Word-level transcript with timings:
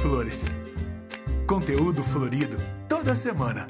Flores. 0.00 0.44
Conteúdo 1.44 2.04
florido 2.04 2.56
toda 2.88 3.16
semana. 3.16 3.66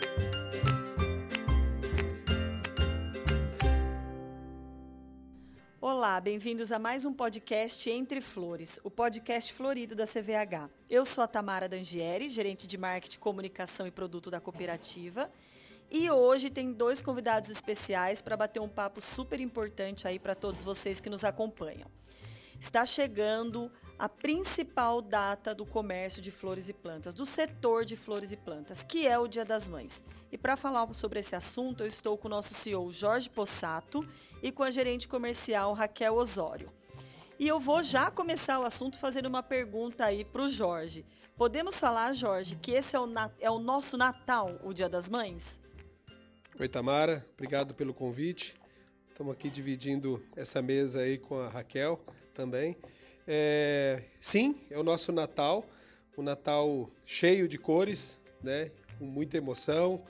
Olá, 5.81 6.21
bem-vindos 6.21 6.71
a 6.71 6.79
mais 6.79 7.07
um 7.07 7.15
podcast 7.15 7.89
Entre 7.89 8.21
Flores, 8.21 8.79
o 8.85 8.91
podcast 8.91 9.55
florido 9.55 9.97
da 9.97 10.07
CVH. 10.07 10.69
Eu 10.91 11.07
sou 11.07 11.25
a 11.25 11.27
Tamara 11.27 11.67
Dangieri, 11.67 12.29
gerente 12.29 12.67
de 12.67 12.77
marketing, 12.77 13.19
comunicação 13.19 13.87
e 13.87 13.91
produto 13.91 14.31
da 14.31 14.39
cooperativa. 14.39 15.31
E 15.91 16.11
hoje 16.11 16.51
tem 16.51 16.73
dois 16.73 17.01
convidados 17.01 17.49
especiais 17.49 18.21
para 18.21 18.37
bater 18.37 18.61
um 18.61 18.69
papo 18.69 19.01
super 19.01 19.41
importante 19.41 20.07
aí 20.07 20.19
para 20.19 20.35
todos 20.35 20.63
vocês 20.63 21.01
que 21.01 21.09
nos 21.09 21.25
acompanham. 21.25 21.91
Está 22.61 22.85
chegando 22.85 23.73
a 23.99 24.09
principal 24.09 25.03
data 25.03 25.55
do 25.55 25.67
comércio 25.67 26.23
de 26.23 26.31
flores 26.31 26.69
e 26.69 26.73
plantas, 26.73 27.15
do 27.15 27.27
setor 27.27 27.85
de 27.85 27.97
flores 27.97 28.31
e 28.31 28.37
plantas, 28.37 28.83
que 28.83 29.09
é 29.09 29.19
o 29.19 29.27
Dia 29.27 29.45
das 29.45 29.69
Mães. 29.69 30.05
E 30.31 30.39
para 30.39 30.57
falar 30.57 30.93
sobre 30.95 31.19
esse 31.19 31.35
assunto, 31.35 31.83
eu 31.83 31.89
estou 31.89 32.17
com 32.17 32.29
o 32.29 32.31
nosso 32.31 32.55
CEO 32.55 32.93
Jorge 32.93 33.29
Possato 33.29 34.07
e 34.43 34.53
com 34.53 34.63
a 34.63 34.71
gerente 34.71 35.09
comercial 35.09 35.73
Raquel 35.73 36.15
Osório. 36.15 36.71
E 37.41 37.49
eu 37.49 37.59
vou 37.59 37.83
já 37.83 38.11
começar 38.11 38.61
o 38.61 38.65
assunto 38.65 38.99
fazendo 38.99 39.27
uma 39.27 39.43
pergunta 39.43 40.05
aí 40.05 40.25
para 40.25 40.43
o 40.43 40.49
Jorge. 40.49 41.05
Podemos 41.37 41.79
falar, 41.79 42.13
Jorge, 42.13 42.57
que 42.57 42.73
esse 42.73 42.95
é 42.95 43.01
o, 43.01 43.09
é 43.41 43.51
o 43.51 43.59
nosso 43.59 43.97
Natal, 43.97 44.61
o 44.63 44.73
Dia 44.73 44.89
das 44.89 45.09
Mães? 45.09 45.61
Oi, 46.59 46.69
Tamara. 46.69 47.25
Obrigado 47.35 47.75
pelo 47.75 47.95
convite. 47.95 48.55
Estamos 49.09 49.33
aqui 49.33 49.49
dividindo 49.51 50.25
essa 50.37 50.61
mesa 50.61 51.01
aí 51.01 51.19
com 51.19 51.41
a 51.41 51.49
Raquel 51.49 52.01
também. 52.35 52.77
É, 53.31 54.05
sim, 54.19 54.57
é 54.71 54.79
o 54.79 54.83
nosso 54.83 55.13
Natal, 55.13 55.63
um 56.17 56.23
Natal 56.23 56.91
cheio 57.05 57.47
de 57.47 57.59
cores, 57.59 58.19
né? 58.43 58.71
com 58.99 59.05
muita 59.05 59.37
emoção. 59.37 60.03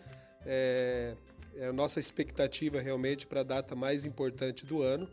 É, 0.46 1.16
é 1.56 1.66
a 1.66 1.72
nossa 1.72 1.98
expectativa 1.98 2.80
realmente 2.80 3.26
para 3.26 3.40
a 3.40 3.42
data 3.42 3.74
mais 3.74 4.04
importante 4.04 4.64
do 4.64 4.82
ano, 4.82 5.10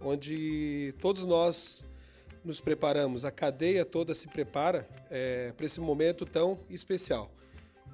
onde 0.00 0.92
todos 1.00 1.24
nós 1.24 1.84
nos 2.44 2.60
preparamos, 2.60 3.24
a 3.24 3.30
cadeia 3.30 3.84
toda 3.84 4.14
se 4.14 4.26
prepara 4.26 4.86
é, 5.08 5.52
para 5.52 5.64
esse 5.64 5.80
momento 5.80 6.26
tão 6.26 6.58
especial. 6.68 7.30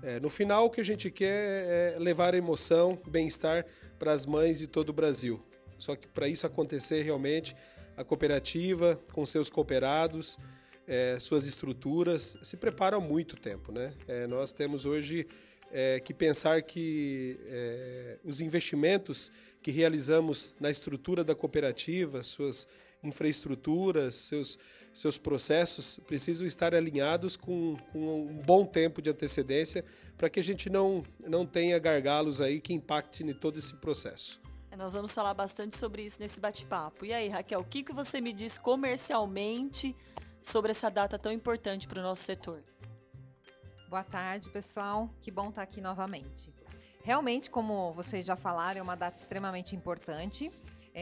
É, 0.02 0.19
no 0.19 0.30
final, 0.30 0.64
o 0.64 0.70
que 0.70 0.80
a 0.80 0.84
gente 0.84 1.11
quer 1.11 1.95
é 1.95 1.98
levar 1.98 2.33
emoção, 2.33 2.98
bem-estar 3.06 3.67
para 3.98 4.12
as 4.12 4.24
mães 4.24 4.58
de 4.58 4.67
todo 4.67 4.89
o 4.89 4.95
Brasil. 4.95 5.45
Só 5.77 5.95
que 5.95 6.08
para 6.08 6.27
isso 6.27 6.47
acontecer 6.47 7.02
realmente, 7.02 7.55
a 8.01 8.05
cooperativa, 8.05 8.98
com 9.12 9.27
seus 9.27 9.51
cooperados, 9.51 10.39
é, 10.89 11.19
suas 11.20 11.45
estruturas, 11.45 12.37
se 12.42 12.57
preparam 12.57 12.97
há 12.97 13.01
muito 13.01 13.37
tempo. 13.37 13.70
Né? 13.70 13.92
É, 14.09 14.27
nós 14.27 14.53
temos 14.53 14.87
hoje 14.87 15.27
é, 15.70 16.01
que 16.01 16.15
pensar 16.15 16.62
que 16.62 17.39
é, 17.45 18.19
os 18.25 18.41
investimentos 18.41 19.31
que 19.62 19.70
realizamos 19.70 20.55
na 20.59 20.70
estrutura 20.70 21.23
da 21.23 21.34
cooperativa, 21.34 22.23
suas 22.23 22.67
infraestruturas, 23.05 24.14
seus, 24.14 24.59
seus 24.95 25.19
processos 25.19 26.01
precisam 26.07 26.47
estar 26.47 26.75
alinhados 26.75 27.37
com, 27.37 27.77
com 27.92 28.23
um 28.23 28.42
bom 28.42 28.64
tempo 28.64 29.03
de 29.03 29.11
antecedência 29.11 29.85
para 30.17 30.31
que 30.31 30.41
a 30.41 30.42
gente 30.42 30.70
não, 30.70 31.03
não 31.27 31.45
tenha 31.45 31.79
gargalos 31.79 32.41
aí 32.41 32.61
que 32.61 32.73
impactem 32.73 33.29
em 33.29 33.35
todo 33.35 33.59
esse 33.59 33.75
processo. 33.77 34.41
Nós 34.81 34.95
vamos 34.95 35.12
falar 35.12 35.34
bastante 35.34 35.77
sobre 35.77 36.00
isso 36.06 36.19
nesse 36.19 36.41
bate-papo. 36.41 37.05
E 37.05 37.12
aí, 37.12 37.28
Raquel, 37.28 37.61
o 37.61 37.64
que, 37.64 37.83
que 37.83 37.92
você 37.92 38.19
me 38.19 38.33
diz 38.33 38.56
comercialmente 38.56 39.95
sobre 40.41 40.70
essa 40.70 40.91
data 40.91 41.19
tão 41.19 41.31
importante 41.31 41.86
para 41.86 42.00
o 42.00 42.03
nosso 42.03 42.23
setor? 42.23 42.64
Boa 43.91 44.03
tarde, 44.03 44.48
pessoal. 44.48 45.11
Que 45.20 45.31
bom 45.31 45.51
estar 45.51 45.61
aqui 45.61 45.83
novamente. 45.83 46.51
Realmente, 47.03 47.51
como 47.51 47.92
vocês 47.92 48.24
já 48.24 48.36
falaram, 48.36 48.80
é 48.80 48.83
uma 48.83 48.96
data 48.96 49.18
extremamente 49.18 49.77
importante. 49.77 50.51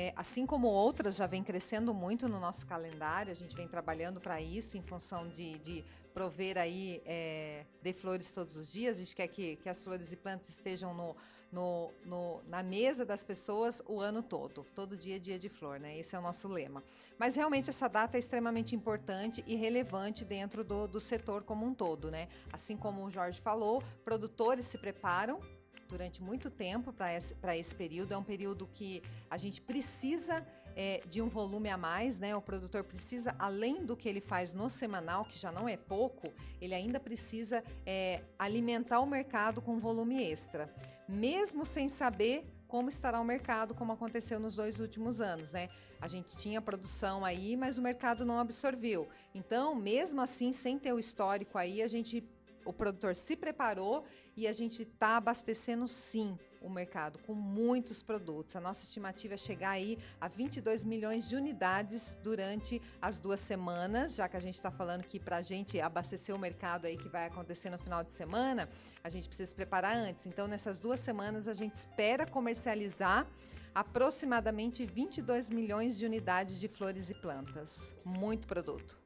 É, 0.00 0.12
assim 0.14 0.46
como 0.46 0.68
outras 0.68 1.16
já 1.16 1.26
vem 1.26 1.42
crescendo 1.42 1.92
muito 1.92 2.28
no 2.28 2.38
nosso 2.38 2.64
calendário, 2.64 3.32
a 3.32 3.34
gente 3.34 3.56
vem 3.56 3.66
trabalhando 3.66 4.20
para 4.20 4.40
isso 4.40 4.76
em 4.76 4.80
função 4.80 5.26
de, 5.26 5.58
de 5.58 5.84
prover 6.14 6.56
aí 6.56 7.02
é, 7.04 7.64
de 7.82 7.92
flores 7.92 8.30
todos 8.30 8.54
os 8.56 8.70
dias. 8.70 8.94
A 8.94 9.00
gente 9.00 9.16
quer 9.16 9.26
que, 9.26 9.56
que 9.56 9.68
as 9.68 9.82
flores 9.82 10.12
e 10.12 10.16
plantas 10.16 10.50
estejam 10.50 10.94
no, 10.94 11.16
no, 11.50 11.92
no, 12.04 12.40
na 12.46 12.62
mesa 12.62 13.04
das 13.04 13.24
pessoas 13.24 13.82
o 13.88 14.00
ano 14.00 14.22
todo. 14.22 14.64
Todo 14.72 14.96
dia 14.96 15.16
é 15.16 15.18
dia 15.18 15.36
de 15.36 15.48
flor, 15.48 15.80
né? 15.80 15.98
Esse 15.98 16.14
é 16.14 16.18
o 16.20 16.22
nosso 16.22 16.46
lema. 16.46 16.80
Mas 17.18 17.34
realmente 17.34 17.68
essa 17.68 17.88
data 17.88 18.16
é 18.16 18.20
extremamente 18.20 18.76
importante 18.76 19.42
e 19.48 19.56
relevante 19.56 20.24
dentro 20.24 20.62
do, 20.62 20.86
do 20.86 21.00
setor 21.00 21.42
como 21.42 21.66
um 21.66 21.74
todo, 21.74 22.08
né? 22.08 22.28
Assim 22.52 22.76
como 22.76 23.04
o 23.04 23.10
Jorge 23.10 23.40
falou, 23.40 23.82
produtores 24.04 24.64
se 24.64 24.78
preparam 24.78 25.40
durante 25.88 26.22
muito 26.22 26.50
tempo 26.50 26.92
para 26.92 27.14
esse, 27.14 27.34
esse 27.56 27.74
período. 27.74 28.12
É 28.12 28.16
um 28.16 28.22
período 28.22 28.66
que 28.66 29.02
a 29.30 29.36
gente 29.36 29.60
precisa 29.60 30.46
é, 30.76 31.02
de 31.08 31.20
um 31.20 31.28
volume 31.28 31.68
a 31.68 31.76
mais, 31.76 32.20
né? 32.20 32.36
O 32.36 32.40
produtor 32.40 32.84
precisa, 32.84 33.34
além 33.38 33.84
do 33.84 33.96
que 33.96 34.08
ele 34.08 34.20
faz 34.20 34.52
no 34.52 34.70
semanal, 34.70 35.24
que 35.24 35.36
já 35.36 35.50
não 35.50 35.68
é 35.68 35.76
pouco, 35.76 36.32
ele 36.60 36.74
ainda 36.74 37.00
precisa 37.00 37.64
é, 37.84 38.22
alimentar 38.38 39.00
o 39.00 39.06
mercado 39.06 39.60
com 39.60 39.78
volume 39.78 40.22
extra, 40.22 40.72
mesmo 41.08 41.66
sem 41.66 41.88
saber 41.88 42.44
como 42.68 42.90
estará 42.90 43.18
o 43.18 43.24
mercado, 43.24 43.74
como 43.74 43.92
aconteceu 43.92 44.38
nos 44.38 44.54
dois 44.54 44.78
últimos 44.78 45.20
anos, 45.20 45.52
né? 45.52 45.70
A 46.00 46.06
gente 46.06 46.36
tinha 46.36 46.60
produção 46.60 47.24
aí, 47.24 47.56
mas 47.56 47.78
o 47.78 47.82
mercado 47.82 48.24
não 48.24 48.38
absorveu. 48.38 49.08
Então, 49.34 49.74
mesmo 49.74 50.20
assim, 50.20 50.52
sem 50.52 50.78
ter 50.78 50.92
o 50.92 50.98
histórico 50.98 51.56
aí, 51.56 51.82
a 51.82 51.88
gente 51.88 52.22
o 52.68 52.72
produtor 52.72 53.16
se 53.16 53.34
preparou 53.34 54.04
e 54.36 54.46
a 54.46 54.52
gente 54.52 54.82
está 54.82 55.16
abastecendo 55.16 55.88
sim 55.88 56.38
o 56.60 56.68
mercado 56.68 57.18
com 57.20 57.32
muitos 57.32 58.02
produtos. 58.02 58.54
A 58.56 58.60
nossa 58.60 58.84
estimativa 58.84 59.34
é 59.34 59.36
chegar 59.38 59.70
aí 59.70 59.96
a 60.20 60.28
22 60.28 60.84
milhões 60.84 61.28
de 61.28 61.34
unidades 61.34 62.18
durante 62.22 62.82
as 63.00 63.18
duas 63.18 63.40
semanas, 63.40 64.16
já 64.16 64.28
que 64.28 64.36
a 64.36 64.40
gente 64.40 64.56
está 64.56 64.70
falando 64.70 65.04
que 65.04 65.18
para 65.18 65.38
a 65.38 65.42
gente 65.42 65.80
abastecer 65.80 66.34
o 66.34 66.38
mercado 66.38 66.86
aí 66.86 66.98
que 66.98 67.08
vai 67.08 67.26
acontecer 67.26 67.70
no 67.70 67.78
final 67.78 68.04
de 68.04 68.12
semana, 68.12 68.68
a 69.02 69.08
gente 69.08 69.26
precisa 69.26 69.48
se 69.48 69.56
preparar 69.56 69.96
antes. 69.96 70.26
Então, 70.26 70.46
nessas 70.46 70.78
duas 70.78 71.00
semanas, 71.00 71.48
a 71.48 71.54
gente 71.54 71.74
espera 71.74 72.26
comercializar 72.26 73.26
aproximadamente 73.74 74.84
22 74.84 75.48
milhões 75.48 75.96
de 75.96 76.04
unidades 76.04 76.60
de 76.60 76.68
flores 76.68 77.08
e 77.08 77.14
plantas. 77.14 77.94
Muito 78.04 78.46
produto. 78.46 79.00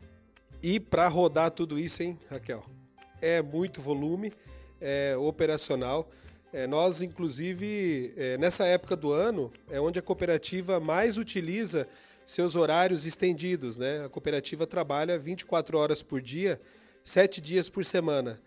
E 0.61 0.81
para 0.81 1.07
rodar 1.07 1.53
tudo 1.53 1.79
isso, 1.79 2.03
hein, 2.03 2.19
Raquel? 2.29 2.82
É 3.23 3.41
muito 3.41 3.81
volume 3.81 4.33
é, 4.81 5.17
operacional. 5.17 6.11
É, 6.53 6.67
nós, 6.67 7.01
inclusive, 7.01 8.13
é, 8.17 8.37
nessa 8.37 8.67
época 8.67 8.95
do 8.95 9.13
ano, 9.13 9.51
é 9.71 9.81
onde 9.81 9.99
a 9.99 10.03
cooperativa 10.03 10.79
mais 10.79 11.17
utiliza 11.17 11.89
seus 12.27 12.57
horários 12.57 13.07
estendidos. 13.07 13.79
Né? 13.79 14.05
A 14.05 14.09
cooperativa 14.09 14.67
trabalha 14.67 15.19
24 15.19 15.79
horas 15.79 16.03
por 16.03 16.21
dia, 16.21 16.61
7 17.05 17.41
dias 17.41 17.71
por 17.71 17.85
semana. 17.85 18.39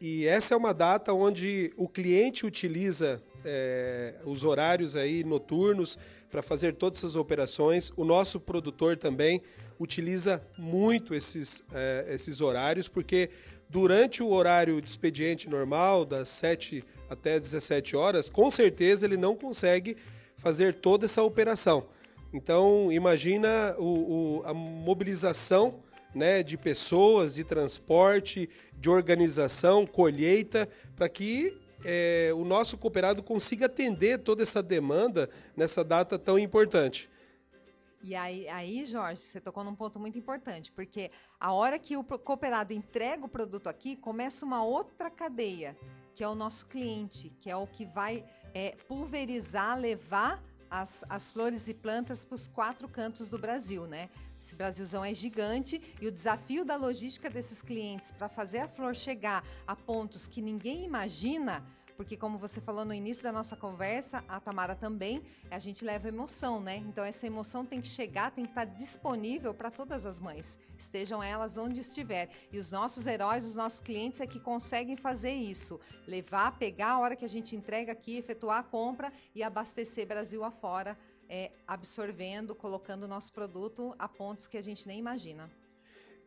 E 0.00 0.26
essa 0.26 0.54
é 0.54 0.56
uma 0.56 0.72
data 0.72 1.12
onde 1.12 1.72
o 1.76 1.88
cliente 1.88 2.46
utiliza 2.46 3.20
é, 3.44 4.14
os 4.24 4.44
horários 4.44 4.94
aí 4.94 5.24
noturnos 5.24 5.98
para 6.30 6.42
fazer 6.42 6.74
todas 6.74 6.98
essas 7.00 7.16
operações. 7.16 7.90
O 7.96 8.04
nosso 8.04 8.38
produtor 8.38 8.96
também 8.96 9.42
utiliza 9.78 10.40
muito 10.56 11.14
esses, 11.14 11.64
é, 11.72 12.06
esses 12.10 12.40
horários, 12.40 12.88
porque 12.88 13.30
durante 13.68 14.22
o 14.22 14.30
horário 14.30 14.80
de 14.80 14.88
expediente 14.88 15.48
normal, 15.48 16.04
das 16.04 16.28
7 16.28 16.82
até 17.08 17.38
17 17.38 17.96
horas, 17.96 18.30
com 18.30 18.50
certeza 18.50 19.06
ele 19.06 19.16
não 19.16 19.34
consegue 19.34 19.96
fazer 20.36 20.74
toda 20.74 21.04
essa 21.04 21.22
operação. 21.22 21.86
Então, 22.32 22.92
imagina 22.92 23.74
o, 23.78 24.40
o, 24.40 24.42
a 24.44 24.52
mobilização 24.52 25.82
né, 26.14 26.42
de 26.42 26.56
pessoas, 26.56 27.34
de 27.34 27.44
transporte, 27.44 28.48
de 28.74 28.90
organização, 28.90 29.86
colheita, 29.86 30.68
para 30.94 31.08
que 31.08 31.56
é, 31.84 32.30
o 32.34 32.44
nosso 32.44 32.76
cooperado 32.76 33.22
consiga 33.22 33.66
atender 33.66 34.18
toda 34.18 34.42
essa 34.42 34.62
demanda 34.62 35.28
nessa 35.56 35.84
data 35.84 36.18
tão 36.18 36.38
importante. 36.38 37.08
E 38.00 38.14
aí, 38.14 38.48
aí, 38.48 38.84
Jorge, 38.84 39.20
você 39.22 39.40
tocou 39.40 39.64
num 39.64 39.74
ponto 39.74 39.98
muito 39.98 40.16
importante, 40.16 40.70
porque 40.70 41.10
a 41.38 41.52
hora 41.52 41.78
que 41.78 41.96
o 41.96 42.04
cooperado 42.04 42.72
entrega 42.72 43.24
o 43.24 43.28
produto 43.28 43.68
aqui, 43.68 43.96
começa 43.96 44.46
uma 44.46 44.62
outra 44.62 45.10
cadeia, 45.10 45.76
que 46.14 46.22
é 46.22 46.28
o 46.28 46.34
nosso 46.34 46.66
cliente, 46.66 47.30
que 47.40 47.50
é 47.50 47.56
o 47.56 47.66
que 47.66 47.84
vai 47.84 48.24
é, 48.54 48.76
pulverizar, 48.86 49.78
levar 49.78 50.42
as, 50.70 51.04
as 51.08 51.32
flores 51.32 51.68
e 51.68 51.74
plantas 51.74 52.24
para 52.24 52.34
os 52.34 52.46
quatro 52.46 52.88
cantos 52.88 53.28
do 53.28 53.38
Brasil, 53.38 53.86
né? 53.86 54.08
Esse 54.38 54.54
Brasilzão 54.54 55.04
é 55.04 55.12
gigante 55.12 55.82
e 56.00 56.06
o 56.06 56.12
desafio 56.12 56.64
da 56.64 56.76
logística 56.76 57.28
desses 57.28 57.60
clientes 57.60 58.12
para 58.12 58.28
fazer 58.28 58.58
a 58.58 58.68
flor 58.68 58.94
chegar 58.94 59.44
a 59.66 59.74
pontos 59.74 60.28
que 60.28 60.40
ninguém 60.40 60.84
imagina 60.84 61.64
porque 61.98 62.16
como 62.16 62.38
você 62.38 62.60
falou 62.60 62.84
no 62.84 62.94
início 62.94 63.24
da 63.24 63.32
nossa 63.32 63.56
conversa, 63.56 64.22
a 64.28 64.38
Tamara 64.38 64.76
também, 64.76 65.20
a 65.50 65.58
gente 65.58 65.84
leva 65.84 66.06
emoção, 66.06 66.60
né? 66.60 66.76
Então 66.76 67.04
essa 67.04 67.26
emoção 67.26 67.66
tem 67.66 67.80
que 67.80 67.88
chegar, 67.88 68.30
tem 68.30 68.44
que 68.44 68.52
estar 68.52 68.66
disponível 68.66 69.52
para 69.52 69.68
todas 69.68 70.06
as 70.06 70.20
mães, 70.20 70.60
estejam 70.78 71.20
elas 71.20 71.58
onde 71.58 71.80
estiver. 71.80 72.28
E 72.52 72.58
os 72.58 72.70
nossos 72.70 73.08
heróis, 73.08 73.44
os 73.44 73.56
nossos 73.56 73.80
clientes 73.80 74.20
é 74.20 74.28
que 74.28 74.38
conseguem 74.38 74.94
fazer 74.94 75.32
isso, 75.32 75.80
levar, 76.06 76.56
pegar 76.56 76.92
a 76.92 77.00
hora 77.00 77.16
que 77.16 77.24
a 77.24 77.28
gente 77.28 77.56
entrega 77.56 77.90
aqui, 77.90 78.16
efetuar 78.16 78.60
a 78.60 78.62
compra 78.62 79.12
e 79.34 79.42
abastecer 79.42 80.06
Brasil 80.06 80.44
afora, 80.44 80.96
é, 81.28 81.50
absorvendo, 81.66 82.54
colocando 82.54 83.02
o 83.02 83.08
nosso 83.08 83.32
produto 83.32 83.92
a 83.98 84.08
pontos 84.08 84.46
que 84.46 84.56
a 84.56 84.62
gente 84.62 84.86
nem 84.86 85.00
imagina. 85.00 85.50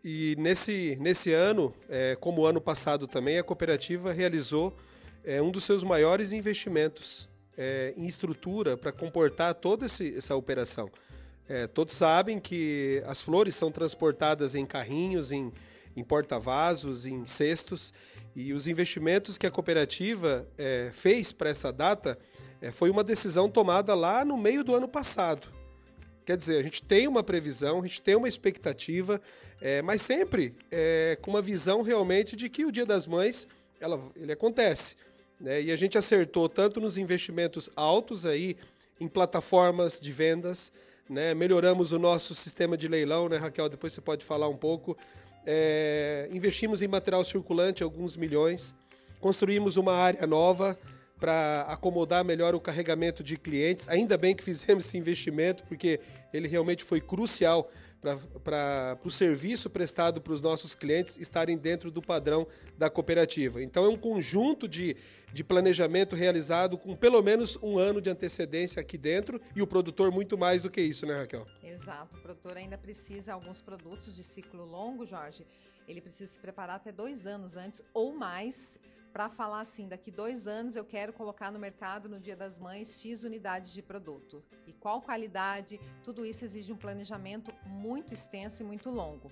E 0.03 0.35
nesse, 0.38 0.97
nesse 1.00 1.31
ano, 1.31 1.74
é, 1.88 2.17
como 2.17 2.41
o 2.41 2.45
ano 2.45 2.59
passado 2.59 3.07
também, 3.07 3.39
a 3.39 3.44
cooperativa 3.44 4.12
realizou 4.12 4.75
é, 5.23 5.41
um 5.41 5.51
dos 5.51 5.63
seus 5.63 5.83
maiores 5.83 6.31
investimentos 6.31 7.29
é, 7.57 7.94
em 7.97 8.06
estrutura 8.06 8.77
para 8.77 8.91
comportar 8.91 9.53
toda 9.56 9.85
esse, 9.85 10.15
essa 10.15 10.35
operação. 10.35 10.89
É, 11.47 11.68
todos 11.68 11.95
sabem 11.95 12.39
que 12.39 13.03
as 13.06 13.21
flores 13.21 13.56
são 13.56 13.71
transportadas 13.71 14.56
em 14.56 14.65
carrinhos, 14.65 15.31
em, 15.31 15.51
em 15.95 16.03
porta-vasos, 16.03 17.06
em 17.06 17.25
cestos, 17.25 17.94
e 18.35 18.53
os 18.53 18.68
investimentos 18.68 19.38
que 19.38 19.45
a 19.45 19.51
cooperativa 19.51 20.47
é, 20.57 20.89
fez 20.94 21.33
para 21.33 21.50
essa 21.50 21.71
data 21.71 22.17
é, 22.62 22.71
foi 22.71 22.89
uma 22.89 23.03
decisão 23.03 23.50
tomada 23.50 23.94
lá 23.94 24.24
no 24.24 24.38
meio 24.38 24.63
do 24.63 24.75
ano 24.75 24.88
passado. 24.88 25.47
Quer 26.25 26.38
dizer, 26.38 26.57
a 26.57 26.63
gente 26.63 26.83
tem 26.83 27.07
uma 27.07 27.24
previsão, 27.24 27.79
a 27.79 27.88
gente 27.88 28.01
tem 28.01 28.15
uma 28.15 28.27
expectativa, 28.27 29.19
é, 29.59 29.81
mas 29.81 30.01
sempre 30.01 30.56
é, 30.69 31.17
com 31.21 31.31
uma 31.31 31.41
visão 31.41 31.81
realmente 31.81 32.35
de 32.35 32.47
que 32.47 32.63
o 32.63 32.71
Dia 32.71 32.85
das 32.85 33.07
Mães 33.07 33.47
ela, 33.79 34.00
ele 34.15 34.31
acontece. 34.31 34.95
Né? 35.41 35.63
E 35.63 35.71
a 35.71 35.75
gente 35.75 35.97
acertou 35.97 36.47
tanto 36.47 36.79
nos 36.79 36.97
investimentos 36.97 37.69
altos 37.75 38.25
aí 38.25 38.55
em 38.99 39.07
plataformas 39.07 39.99
de 39.99 40.11
vendas, 40.11 40.71
né? 41.09 41.33
melhoramos 41.33 41.91
o 41.91 41.99
nosso 41.99 42.35
sistema 42.35 42.77
de 42.77 42.88
leilão, 42.88 43.27
né, 43.27 43.38
Raquel? 43.38 43.67
Depois 43.67 43.91
você 43.91 44.01
pode 44.01 44.23
falar 44.23 44.47
um 44.47 44.55
pouco. 44.55 44.95
É, 45.45 46.29
investimos 46.31 46.83
em 46.83 46.88
material 46.88 47.23
circulante 47.23 47.81
alguns 47.81 48.15
milhões, 48.15 48.75
construímos 49.19 49.75
uma 49.75 49.93
área 49.93 50.27
nova 50.27 50.77
para 51.19 51.61
acomodar 51.67 52.23
melhor 52.23 52.53
o 52.53 52.59
carregamento 52.59 53.23
de 53.23 53.38
clientes. 53.38 53.88
Ainda 53.89 54.17
bem 54.17 54.35
que 54.35 54.43
fizemos 54.43 54.85
esse 54.85 54.97
investimento, 54.97 55.63
porque 55.63 55.99
ele 56.31 56.47
realmente 56.47 56.83
foi 56.83 57.01
crucial 57.01 57.69
para 58.44 58.98
o 59.03 59.12
serviço 59.12 59.69
prestado 59.69 60.19
para 60.19 60.33
os 60.33 60.42
nossos 60.42 60.74
clientes 60.74 61.18
estarem 61.18 61.57
dentro 61.57 61.92
do 61.92 62.01
padrão 62.01 62.48
da 62.77 62.89
cooperativa. 62.89 63.62
Então, 63.62 63.86
é 63.86 63.89
um 63.89 63.98
conjunto 63.98 64.68
de, 64.68 64.95
de 65.31 65.44
planejamento 65.44 66.15
realizado 66.15 66.77
com 66.77 66.95
pelo 66.95 67.21
menos 67.21 67.57
um 67.62 67.77
ano 67.77 68.01
de 68.01 68.09
antecedência 68.09 68.81
aqui 68.81 68.98
dentro 68.98 69.39
e 69.56 69.62
o 69.62 69.68
produtor 69.68 70.12
muito 70.12 70.38
mais 70.38 70.63
do 70.63 70.69
que 70.69 70.81
isso, 70.81 71.06
né, 71.06 71.19
Raquel? 71.19 71.45
Exato. 71.63 72.18
O 72.18 72.21
produtor 72.21 72.57
ainda 72.57 72.77
precisa, 72.77 73.33
alguns 73.33 73.62
produtos 73.62 74.15
de 74.15 74.24
ciclo 74.24 74.65
longo, 74.65 75.06
Jorge, 75.06 75.45
ele 75.88 76.01
precisa 76.01 76.31
se 76.31 76.39
preparar 76.39 76.77
até 76.77 76.92
dois 76.92 77.27
anos 77.27 77.56
antes 77.56 77.83
ou 77.94 78.13
mais 78.13 78.80
para 79.12 79.30
falar 79.30 79.62
assim, 79.62 79.88
daqui 79.88 80.10
dois 80.10 80.48
anos 80.48 80.75
eu 80.75 80.86
quero 80.86 81.13
colocar 81.13 81.52
no 81.52 81.60
mercado 81.60 82.08
no 82.08 82.19
Dia 82.19 82.36
das 82.36 82.60
Mães 82.60 83.00
X 83.00 83.24
unidades 83.24 83.74
de 83.74 83.81
produto. 83.81 84.44
E 84.66 84.74
qual 84.74 85.02
qualidade, 85.02 85.80
tudo 86.04 86.25
isso 86.25 86.46
exige 86.46 86.72
um 86.72 86.78
planejamento 86.78 87.54
muito 87.66 88.13
extenso 88.13 88.63
e 88.63 88.66
muito 88.66 88.90
longo. 88.90 89.31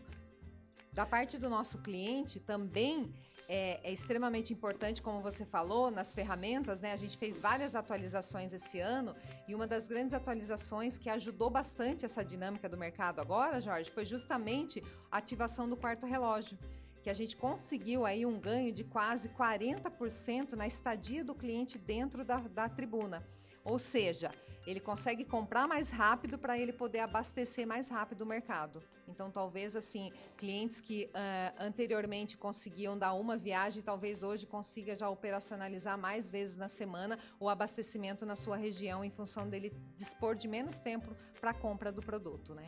Da 0.92 1.06
parte 1.06 1.38
do 1.38 1.50
nosso 1.50 1.78
cliente 1.80 2.40
também 2.40 3.14
é, 3.48 3.80
é, 3.84 3.92
extremamente 3.92 4.52
importante, 4.54 5.02
como 5.02 5.22
você 5.22 5.46
falou, 5.46 5.90
nas 5.90 6.14
ferramentas, 6.14 6.82
né? 6.82 6.92
A 6.92 6.96
gente 6.96 7.18
fez 7.18 7.40
várias 7.40 7.74
atualizações 7.76 8.54
esse 8.54 8.80
ano 8.80 9.16
e 9.48 9.56
uma 9.56 9.66
das 9.66 9.88
grandes 9.88 10.14
atualizações 10.14 10.98
que 10.98 11.10
ajudou 11.10 11.50
bastante 11.50 12.06
essa 12.06 12.24
dinâmica 12.24 12.68
do 12.68 12.78
mercado 12.78 13.20
agora, 13.20 13.62
Jorge, 13.62 13.90
foi 13.90 14.06
justamente 14.06 14.84
a 15.12 15.18
ativação 15.18 15.70
do 15.70 15.78
quarto 15.78 16.06
relógio 16.06 16.58
que 17.02 17.10
a 17.10 17.14
gente 17.14 17.36
conseguiu 17.36 18.06
aí 18.06 18.26
um 18.26 18.40
ganho 18.40 18.72
de 18.72 18.84
quase 18.84 19.30
40% 19.30 20.54
na 20.54 20.68
estadia 20.68 21.24
do 21.24 21.36
cliente 21.36 21.78
dentro 21.78 22.24
da, 22.26 22.38
da 22.38 22.68
tribuna. 22.68 23.26
Ou 23.64 23.78
seja, 23.78 24.32
ele 24.66 24.80
consegue 24.80 25.24
comprar 25.24 25.68
mais 25.68 25.90
rápido 25.90 26.38
para 26.38 26.58
ele 26.58 26.72
poder 26.72 27.00
abastecer 27.00 27.66
mais 27.66 27.90
rápido 27.90 28.22
o 28.22 28.26
mercado. 28.26 28.84
Então, 29.08 29.32
talvez 29.32 29.76
assim, 29.76 30.12
clientes 30.38 30.80
que 30.80 31.10
uh, 31.10 31.64
anteriormente 31.64 32.38
conseguiam 32.38 32.98
dar 32.98 33.14
uma 33.14 33.36
viagem, 33.36 33.82
talvez 33.82 34.22
hoje 34.22 34.46
consiga 34.46 34.96
já 34.96 35.10
operacionalizar 35.10 35.98
mais 35.98 36.30
vezes 36.30 36.56
na 36.56 36.70
semana 36.70 37.18
o 37.40 37.50
abastecimento 37.50 38.26
na 38.26 38.36
sua 38.36 38.58
região 38.58 39.04
em 39.04 39.10
função 39.10 39.50
dele 39.50 39.74
dispor 39.96 40.36
de 40.36 40.48
menos 40.48 40.80
tempo 40.80 41.16
para 41.40 41.52
a 41.52 41.54
compra 41.54 41.92
do 41.92 42.02
produto, 42.02 42.54
né? 42.54 42.68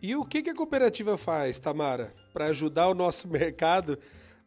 E 0.00 0.14
o 0.14 0.24
que, 0.24 0.42
que 0.42 0.50
a 0.50 0.54
cooperativa 0.54 1.18
faz, 1.18 1.58
Tamara, 1.58 2.14
para 2.32 2.46
ajudar 2.46 2.88
o 2.88 2.94
nosso 2.94 3.26
mercado 3.28 3.98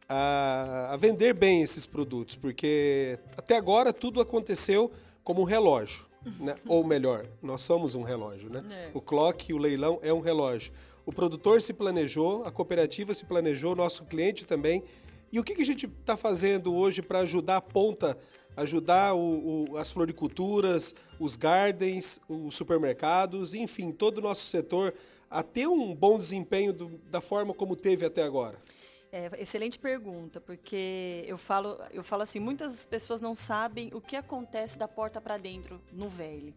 a, 0.07 0.93
a, 0.93 0.97
vender 0.97 1.33
bem 1.33 1.61
esses 1.61 1.85
produtos? 1.85 2.35
Porque 2.35 3.19
até 3.37 3.57
agora 3.57 3.91
tudo 3.91 4.21
aconteceu 4.21 4.91
como 5.23 5.41
um 5.41 5.45
relógio. 5.45 6.09
Né? 6.39 6.55
Ou 6.67 6.83
melhor, 6.83 7.25
nós 7.41 7.61
somos 7.61 7.95
um 7.95 8.03
relógio. 8.03 8.47
Né? 8.47 8.61
É. 8.69 8.91
O 8.93 9.01
clock, 9.01 9.51
o 9.51 9.57
leilão 9.57 9.97
é 10.03 10.13
um 10.13 10.19
relógio. 10.19 10.71
O 11.03 11.11
produtor 11.11 11.59
se 11.63 11.73
planejou, 11.73 12.45
a 12.45 12.51
cooperativa 12.51 13.11
se 13.15 13.25
planejou, 13.25 13.75
nosso 13.75 14.05
cliente 14.05 14.45
também. 14.45 14.83
E 15.31 15.39
o 15.39 15.43
que, 15.43 15.55
que 15.55 15.63
a 15.63 15.65
gente 15.65 15.87
está 15.87 16.15
fazendo 16.15 16.75
hoje 16.75 17.01
para 17.01 17.21
ajudar 17.21 17.57
a 17.57 17.61
ponta 17.61 18.15
ajudar 18.55 19.13
o, 19.13 19.71
o, 19.71 19.77
as 19.77 19.91
floriculturas, 19.91 20.95
os 21.19 21.35
gardens, 21.35 22.19
os 22.27 22.55
supermercados, 22.55 23.53
enfim, 23.53 23.91
todo 23.91 24.17
o 24.17 24.21
nosso 24.21 24.45
setor 24.45 24.93
a 25.31 25.41
ter 25.41 25.65
um 25.65 25.95
bom 25.95 26.17
desempenho 26.17 26.73
do, 26.73 26.89
da 27.09 27.21
forma 27.21 27.53
como 27.53 27.73
teve 27.73 28.05
até 28.05 28.21
agora? 28.21 28.61
É, 29.13 29.31
excelente 29.39 29.79
pergunta, 29.79 30.41
porque 30.41 31.23
eu 31.25 31.37
falo, 31.37 31.77
eu 31.91 32.03
falo 32.03 32.23
assim, 32.23 32.39
muitas 32.39 32.85
pessoas 32.85 33.21
não 33.21 33.33
sabem 33.33 33.89
o 33.93 34.01
que 34.01 34.17
acontece 34.17 34.77
da 34.77 34.89
porta 34.89 35.21
para 35.21 35.37
dentro 35.37 35.81
no 35.91 36.09
velho. 36.09 36.53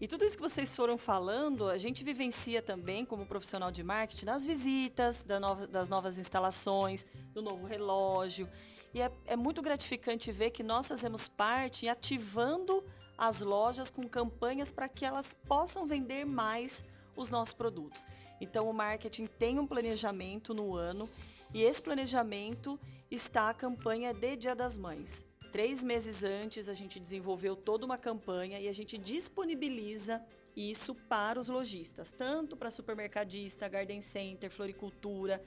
E 0.00 0.08
tudo 0.08 0.24
isso 0.24 0.36
que 0.36 0.42
vocês 0.42 0.74
foram 0.74 0.98
falando, 0.98 1.68
a 1.68 1.78
gente 1.78 2.02
vivencia 2.02 2.60
também 2.60 3.04
como 3.04 3.26
profissional 3.26 3.70
de 3.70 3.82
marketing 3.82 4.26
nas 4.26 4.44
visitas 4.44 5.22
da 5.22 5.38
nova, 5.38 5.66
das 5.66 5.88
novas 5.88 6.18
instalações, 6.18 7.06
do 7.32 7.40
novo 7.40 7.66
relógio. 7.66 8.48
E 8.92 9.00
é, 9.00 9.10
é 9.26 9.36
muito 9.36 9.62
gratificante 9.62 10.32
ver 10.32 10.50
que 10.50 10.62
nós 10.62 10.88
fazemos 10.88 11.28
parte 11.28 11.88
ativando 11.88 12.82
as 13.16 13.40
lojas 13.40 13.90
com 13.90 14.08
campanhas 14.08 14.72
para 14.72 14.88
que 14.88 15.04
elas 15.04 15.34
possam 15.46 15.86
vender 15.86 16.24
mais 16.24 16.84
os 17.16 17.30
nossos 17.30 17.54
produtos. 17.54 18.06
Então, 18.40 18.68
o 18.68 18.72
marketing 18.72 19.26
tem 19.26 19.58
um 19.58 19.66
planejamento 19.66 20.52
no 20.52 20.74
ano 20.74 21.08
e 21.52 21.62
esse 21.62 21.80
planejamento 21.80 22.78
está 23.10 23.50
a 23.50 23.54
campanha 23.54 24.12
de 24.12 24.36
Dia 24.36 24.54
das 24.54 24.76
Mães. 24.76 25.24
Três 25.52 25.84
meses 25.84 26.24
antes, 26.24 26.68
a 26.68 26.74
gente 26.74 26.98
desenvolveu 26.98 27.54
toda 27.54 27.86
uma 27.86 27.96
campanha 27.96 28.58
e 28.58 28.68
a 28.68 28.72
gente 28.72 28.98
disponibiliza 28.98 30.20
isso 30.56 30.94
para 30.94 31.38
os 31.38 31.48
lojistas, 31.48 32.12
tanto 32.12 32.56
para 32.56 32.70
supermercadista, 32.70 33.68
garden 33.68 34.00
center, 34.00 34.50
floricultura, 34.50 35.40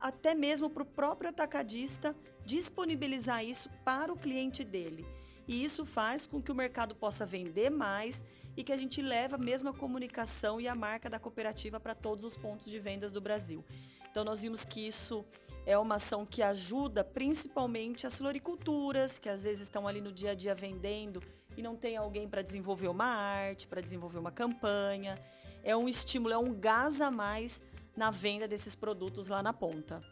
até 0.00 0.34
mesmo 0.34 0.68
para 0.68 0.82
o 0.82 0.86
próprio 0.86 1.30
atacadista 1.30 2.14
disponibilizar 2.44 3.44
isso 3.44 3.70
para 3.84 4.12
o 4.12 4.18
cliente 4.18 4.64
dele. 4.64 5.06
E 5.46 5.62
isso 5.62 5.84
faz 5.84 6.26
com 6.26 6.42
que 6.42 6.50
o 6.50 6.54
mercado 6.54 6.94
possa 6.94 7.24
vender 7.24 7.70
mais 7.70 8.24
e 8.56 8.62
que 8.62 8.72
a 8.72 8.76
gente 8.76 9.00
leve 9.00 9.34
a 9.34 9.38
mesma 9.38 9.72
comunicação 9.72 10.60
e 10.60 10.68
a 10.68 10.74
marca 10.74 11.08
da 11.08 11.18
cooperativa 11.18 11.80
para 11.80 11.94
todos 11.94 12.24
os 12.24 12.36
pontos 12.36 12.68
de 12.70 12.78
vendas 12.78 13.12
do 13.12 13.20
Brasil. 13.20 13.64
Então 14.10 14.24
nós 14.24 14.42
vimos 14.42 14.64
que 14.64 14.86
isso 14.86 15.24
é 15.64 15.78
uma 15.78 15.94
ação 15.94 16.26
que 16.26 16.42
ajuda 16.42 17.04
principalmente 17.04 18.06
as 18.06 18.18
floriculturas, 18.18 19.18
que 19.18 19.28
às 19.28 19.44
vezes 19.44 19.62
estão 19.62 19.86
ali 19.86 20.00
no 20.00 20.12
dia 20.12 20.32
a 20.32 20.34
dia 20.34 20.54
vendendo 20.54 21.22
e 21.56 21.62
não 21.62 21.76
tem 21.76 21.96
alguém 21.96 22.28
para 22.28 22.42
desenvolver 22.42 22.88
uma 22.88 23.06
arte, 23.06 23.66
para 23.66 23.80
desenvolver 23.80 24.18
uma 24.18 24.32
campanha. 24.32 25.18
É 25.62 25.76
um 25.76 25.88
estímulo, 25.88 26.34
é 26.34 26.38
um 26.38 26.52
gás 26.52 27.00
a 27.00 27.10
mais 27.10 27.62
na 27.96 28.10
venda 28.10 28.48
desses 28.48 28.74
produtos 28.74 29.28
lá 29.28 29.42
na 29.42 29.52
ponta. 29.52 30.02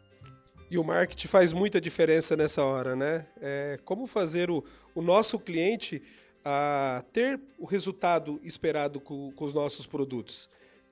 E 0.69 0.77
o 0.77 0.83
marketing 0.83 1.27
faz 1.27 1.51
muita 1.51 1.81
diferença 1.81 2.37
nessa 2.37 2.63
hora, 2.63 2.95
né? 2.95 3.27
É, 3.41 3.77
como 3.83 4.07
fazer 4.07 4.49
o, 4.49 4.63
o 4.95 5.01
nosso 5.01 5.37
cliente 5.37 6.01
a 6.43 7.03
ter 7.11 7.39
o 7.57 7.65
resultado 7.65 8.39
esperado 8.43 8.99
com, 8.99 9.31
com, 9.31 9.45
os 9.45 9.53
nossos 9.53 9.85
produtos. 9.85 10.49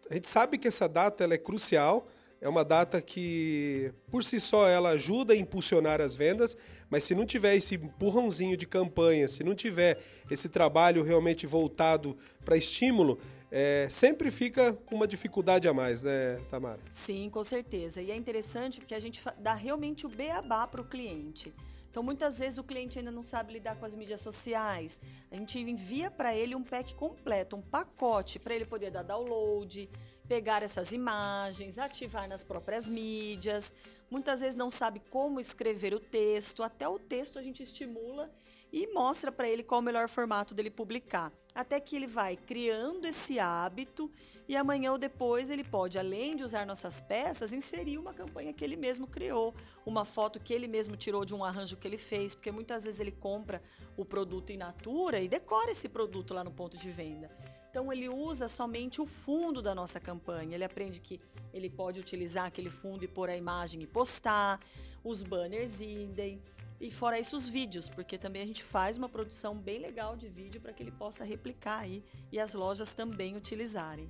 A 0.10 0.14
gente 0.14 0.28
sabe 0.28 0.58
que 0.58 0.68
essa 0.68 0.88
data 0.88 1.24
ela 1.24 1.34
é 1.34 1.38
crucial, 1.38 2.08
é 2.42 2.48
uma 2.48 2.64
data 2.64 3.02
que 3.02 3.92
por 4.10 4.24
si 4.24 4.40
só 4.40 4.68
ela 4.68 4.90
ajuda 4.90 5.34
a 5.34 5.38
impulsionar 5.38 6.00
as 6.00 6.16
vendas, 6.16 6.58
mas 6.90 7.04
se 7.04 7.14
não 7.14 7.26
tiver 7.26 7.56
esse 7.56 7.76
empurrãozinho 7.76 8.56
de 8.56 8.66
campanha, 8.66 9.28
se 9.28 9.44
não 9.44 9.54
tiver 9.54 10.00
esse 10.32 10.48
trabalho 10.48 11.04
realmente 11.04 11.46
voltado 11.46 12.18
para 12.46 12.56
estímulo, 12.56 13.20
é, 13.52 13.88
sempre 13.90 14.30
fica 14.30 14.74
com 14.74 14.96
uma 14.96 15.08
dificuldade 15.08 15.68
a 15.68 15.74
mais, 15.74 16.04
né, 16.04 16.40
Tamara? 16.50 16.80
Sim, 16.92 17.30
com 17.30 17.44
certeza. 17.44 18.02
E 18.02 18.12
é 18.12 18.16
interessante 18.16 18.80
porque 18.80 18.94
a 18.94 19.00
gente 19.00 19.22
dá 19.40 19.54
realmente 19.54 20.06
o 20.06 20.10
beabá 20.10 20.68
para 20.68 20.82
o 20.82 20.86
cliente. 20.86 21.52
Então, 21.90 22.04
muitas 22.04 22.40
vezes 22.40 22.58
o 22.58 22.64
cliente 22.64 23.00
ainda 23.00 23.12
não 23.12 23.24
sabe 23.24 23.54
lidar 23.54 23.76
com 23.76 23.86
as 23.86 23.96
mídias 23.96 24.22
sociais. 24.22 25.02
A 25.32 25.36
gente 25.36 25.60
envia 25.60 26.12
para 26.12 26.36
ele 26.36 26.56
um 26.56 26.64
pack 26.64 26.94
completo, 26.96 27.56
um 27.56 27.62
pacote 27.62 28.38
para 28.38 28.54
ele 28.54 28.66
poder 28.66 28.92
dar 28.92 29.04
download, 29.04 29.90
pegar 30.28 30.62
essas 30.62 30.92
imagens, 30.92 31.80
ativar 31.80 32.30
nas 32.30 32.44
próprias 32.44 32.88
mídias. 32.88 33.74
Muitas 34.10 34.42
vezes 34.42 34.56
não 34.56 34.70
sabe 34.70 35.02
como 35.10 35.40
escrever 35.40 35.94
o 35.94 36.00
texto, 36.00 36.62
até 36.62 36.88
o 36.88 37.00
texto 37.00 37.40
a 37.40 37.42
gente 37.42 37.64
estimula 37.64 38.32
e 38.72 38.88
mostra 38.88 39.32
para 39.32 39.48
ele 39.48 39.64
qual 39.64 39.82
o 39.82 39.84
melhor 39.84 40.08
formato 40.08 40.54
dele 40.54 40.70
publicar. 40.70 41.32
Até 41.56 41.80
que 41.80 41.96
ele 41.96 42.08
vai 42.08 42.38
criando 42.38 43.06
esse 43.06 43.40
hábito 43.40 44.12
e 44.48 44.56
amanhã 44.56 44.92
ou 44.92 44.98
depois 44.98 45.52
ele 45.52 45.64
pode, 45.64 46.00
além 46.00 46.36
de 46.36 46.44
usar 46.44 46.66
nossas 46.66 47.00
peças, 47.02 47.54
inserir 47.54 47.98
uma 47.98 48.14
campanha 48.14 48.54
que 48.54 48.64
ele 48.64 48.76
mesmo 48.76 49.08
criou, 49.08 49.54
uma 49.86 50.06
foto 50.06 50.40
que 50.40 50.54
ele 50.54 50.68
mesmo 50.68 50.96
tirou 50.96 51.26
de 51.26 51.36
um 51.36 51.44
arranjo 51.44 51.78
que 51.78 51.88
ele 51.88 51.98
fez, 51.98 52.34
porque 52.34 52.52
muitas 52.52 52.84
vezes 52.84 53.00
ele 53.00 53.12
compra 53.12 53.62
o 53.96 54.06
produto 54.06 54.52
in 54.52 54.58
natura 54.58 55.20
e 55.20 55.28
decora 55.28 55.72
esse 55.72 55.90
produto 55.90 56.34
lá 56.34 56.44
no 56.44 56.52
ponto 56.52 56.78
de 56.78 56.90
venda. 56.90 57.30
Então 57.70 57.94
ele 57.94 58.10
usa 58.10 58.48
somente 58.48 59.00
o 59.00 59.06
fundo 59.06 59.62
da 59.62 59.76
nossa 59.76 60.00
campanha. 60.00 60.56
Ele 60.56 60.64
aprende 60.64 61.00
que 61.00 61.22
ele 61.54 61.70
pode 61.70 62.00
utilizar 62.00 62.46
aquele 62.46 62.70
fundo 62.70 63.06
e 63.06 63.08
pôr 63.08 63.30
a 63.30 63.38
imagem 63.38 63.82
e 63.84 63.88
postar, 63.88 64.60
os 65.04 65.22
banners 65.22 65.80
idem. 65.80 66.42
E 66.80 66.90
fora 66.90 67.20
isso, 67.20 67.36
os 67.36 67.50
vídeos, 67.50 67.90
porque 67.90 68.18
também 68.18 68.42
a 68.42 68.46
gente 68.46 68.64
faz 68.64 68.96
uma 68.98 69.10
produção 69.10 69.54
bem 69.54 69.80
legal 69.80 70.16
de 70.16 70.30
vídeo 70.30 70.62
para 70.62 70.72
que 70.72 70.82
ele 70.82 70.92
possa 70.92 71.26
replicar 71.26 71.80
aí 71.80 72.04
e 72.32 72.40
as 72.40 72.54
lojas 72.54 72.94
também 72.94 73.36
utilizarem. 73.36 74.10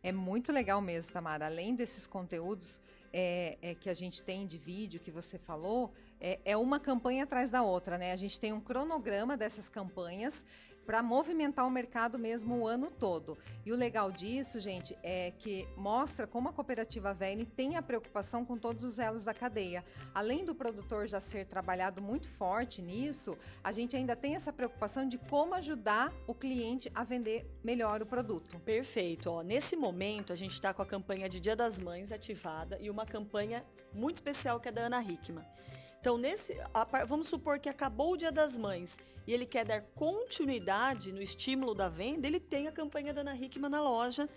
É 0.00 0.12
muito 0.12 0.52
legal 0.52 0.80
mesmo, 0.80 1.12
Tamara. 1.12 1.46
Além 1.46 1.74
desses 1.74 2.06
conteúdos 2.06 2.78
é, 3.12 3.58
é, 3.62 3.74
que 3.74 3.90
a 3.90 3.94
gente 3.94 4.22
tem 4.22 4.46
de 4.46 4.58
vídeo 4.58 5.00
que 5.00 5.10
você 5.10 5.38
falou, 5.38 5.92
é, 6.20 6.38
é 6.44 6.56
uma 6.56 6.78
campanha 6.78 7.24
atrás 7.24 7.50
da 7.50 7.62
outra, 7.62 7.98
né? 7.98 8.12
A 8.12 8.16
gente 8.16 8.38
tem 8.38 8.52
um 8.52 8.60
cronograma 8.60 9.36
dessas 9.36 9.68
campanhas 9.68 10.44
para 10.84 11.02
movimentar 11.02 11.66
o 11.66 11.70
mercado 11.70 12.18
mesmo 12.18 12.56
o 12.56 12.66
ano 12.66 12.90
todo. 12.90 13.36
E 13.64 13.72
o 13.72 13.76
legal 13.76 14.12
disso, 14.12 14.60
gente, 14.60 14.96
é 15.02 15.32
que 15.38 15.66
mostra 15.76 16.26
como 16.26 16.48
a 16.48 16.52
cooperativa 16.52 17.12
Vene 17.12 17.44
tem 17.44 17.76
a 17.76 17.82
preocupação 17.82 18.44
com 18.44 18.56
todos 18.56 18.84
os 18.84 18.98
elos 18.98 19.24
da 19.24 19.34
cadeia. 19.34 19.84
Além 20.14 20.44
do 20.44 20.54
produtor 20.54 21.06
já 21.06 21.20
ser 21.20 21.46
trabalhado 21.46 22.02
muito 22.02 22.28
forte 22.28 22.82
nisso, 22.82 23.36
a 23.62 23.72
gente 23.72 23.96
ainda 23.96 24.14
tem 24.14 24.34
essa 24.34 24.52
preocupação 24.52 25.06
de 25.08 25.18
como 25.18 25.54
ajudar 25.54 26.12
o 26.26 26.34
cliente 26.34 26.90
a 26.94 27.04
vender 27.04 27.46
melhor 27.62 28.02
o 28.02 28.06
produto. 28.06 28.58
Perfeito. 28.60 29.30
Ó, 29.30 29.42
nesse 29.42 29.76
momento, 29.76 30.32
a 30.32 30.36
gente 30.36 30.52
está 30.52 30.72
com 30.74 30.82
a 30.82 30.86
campanha 30.86 31.28
de 31.28 31.40
Dia 31.40 31.56
das 31.56 31.80
Mães 31.80 32.12
ativada 32.12 32.78
e 32.80 32.90
uma 32.90 33.06
campanha 33.06 33.64
muito 33.92 34.16
especial 34.16 34.60
que 34.60 34.68
é 34.68 34.72
da 34.72 34.82
Ana 34.82 35.02
Hickman. 35.02 35.44
Então, 36.00 36.18
nesse, 36.18 36.54
vamos 37.06 37.28
supor 37.28 37.58
que 37.58 37.68
acabou 37.68 38.12
o 38.12 38.16
Dia 38.16 38.30
das 38.30 38.58
Mães 38.58 38.98
e 39.26 39.32
ele 39.32 39.46
quer 39.46 39.64
dar 39.64 39.82
continuidade 39.94 41.12
no 41.12 41.22
estímulo 41.22 41.74
da 41.74 41.88
venda, 41.88 42.26
ele 42.26 42.40
tem 42.40 42.68
a 42.68 42.72
campanha 42.72 43.12
da 43.12 43.22
Ana 43.22 43.36
Hickman 43.36 43.70
na 43.70 43.82
loja 43.82 44.28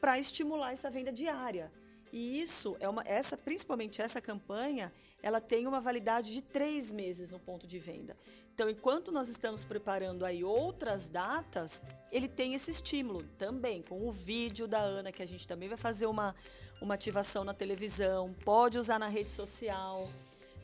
para 0.00 0.18
estimular 0.18 0.72
essa 0.72 0.90
venda 0.90 1.12
diária. 1.12 1.72
E 2.12 2.40
isso 2.40 2.76
é 2.78 2.88
uma, 2.88 3.02
essa, 3.04 3.36
principalmente 3.36 4.00
essa 4.00 4.20
campanha, 4.20 4.92
ela 5.20 5.40
tem 5.40 5.66
uma 5.66 5.80
validade 5.80 6.32
de 6.32 6.42
três 6.42 6.92
meses 6.92 7.28
no 7.30 7.40
ponto 7.40 7.66
de 7.66 7.78
venda. 7.78 8.16
Então, 8.54 8.70
enquanto 8.70 9.10
nós 9.10 9.28
estamos 9.28 9.64
preparando 9.64 10.24
aí 10.24 10.44
outras 10.44 11.08
datas, 11.08 11.82
ele 12.12 12.28
tem 12.28 12.54
esse 12.54 12.70
estímulo 12.70 13.24
também 13.36 13.82
com 13.82 14.06
o 14.06 14.12
vídeo 14.12 14.68
da 14.68 14.78
Ana 14.78 15.10
que 15.10 15.22
a 15.24 15.26
gente 15.26 15.48
também 15.48 15.68
vai 15.68 15.76
fazer 15.76 16.06
uma, 16.06 16.36
uma 16.80 16.94
ativação 16.94 17.42
na 17.42 17.52
televisão, 17.52 18.32
pode 18.44 18.78
usar 18.78 19.00
na 19.00 19.08
rede 19.08 19.30
social, 19.30 20.08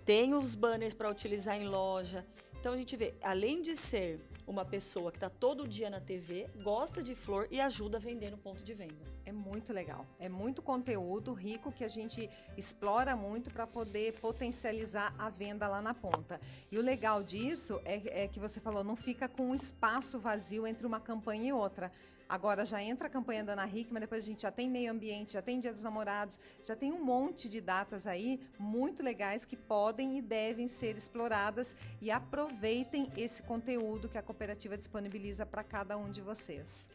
tem 0.05 0.35
os 0.35 0.55
banners 0.55 0.95
para 0.95 1.11
utilizar 1.11 1.61
em 1.61 1.67
loja. 1.67 2.25
Então 2.61 2.75
a 2.75 2.77
gente 2.77 2.95
vê, 2.95 3.15
além 3.23 3.63
de 3.63 3.75
ser 3.75 4.21
uma 4.47 4.67
pessoa 4.67 5.11
que 5.11 5.17
está 5.17 5.31
todo 5.31 5.67
dia 5.67 5.89
na 5.89 5.99
TV, 5.99 6.47
gosta 6.63 7.03
de 7.03 7.15
flor 7.15 7.49
e 7.51 7.59
ajuda 7.59 7.97
a 7.97 8.01
vender 8.01 8.31
no 8.31 8.37
ponto 8.37 8.63
de 8.63 8.75
venda. 8.75 9.11
É 9.25 9.33
muito 9.33 9.73
legal. 9.73 10.05
É 10.19 10.29
muito 10.29 10.61
conteúdo 10.61 11.33
rico 11.33 11.73
que 11.73 11.85
a 11.85 11.89
gente 11.89 12.29
explora 12.59 13.17
muito 13.17 13.51
para 13.51 13.67
poder 13.67 14.13
potencializar 14.21 15.15
a 15.19 15.31
venda 15.31 15.67
lá 15.69 15.81
na 15.81 15.95
ponta. 15.95 16.39
E 16.71 16.77
o 16.77 16.83
legal 16.83 17.23
disso 17.23 17.81
é, 17.83 18.25
é 18.25 18.29
que 18.29 18.39
você 18.39 18.61
falou, 18.61 18.85
não 18.85 18.97
fica 18.97 19.27
com 19.27 19.45
um 19.51 19.55
espaço 19.55 20.19
vazio 20.19 20.67
entre 20.67 20.87
uma 20.87 21.01
campanha 21.01 21.49
e 21.49 21.53
outra. 21.55 21.91
Agora 22.31 22.65
já 22.65 22.81
entra 22.81 23.09
a 23.09 23.11
campanha 23.11 23.43
da 23.43 23.55
Ana 23.55 23.67
Hickman, 23.67 24.01
depois 24.01 24.23
a 24.23 24.27
gente 24.29 24.43
já 24.43 24.53
tem 24.53 24.71
meio 24.71 24.93
ambiente, 24.93 25.33
já 25.33 25.43
tem 25.43 25.59
Dia 25.59 25.73
dos 25.73 25.83
Namorados, 25.83 26.39
já 26.63 26.77
tem 26.77 26.93
um 26.93 27.05
monte 27.05 27.49
de 27.49 27.61
datas 27.61 28.07
aí 28.07 28.39
muito 28.57 29.03
legais 29.03 29.45
que 29.45 29.57
podem 29.57 30.17
e 30.17 30.23
devem 30.23 30.69
ser 30.69 30.97
exploradas 30.97 31.75
e 32.01 32.09
aproveitem 32.09 33.11
esse 33.17 33.43
conteúdo 33.43 34.09
que 34.09 34.17
a 34.17 34.23
cooperativa 34.23 34.79
disponibiliza 34.79 35.45
para 35.45 35.65
cada 35.65 35.99
um 35.99 36.09
de 36.09 36.21
vocês. 36.21 36.89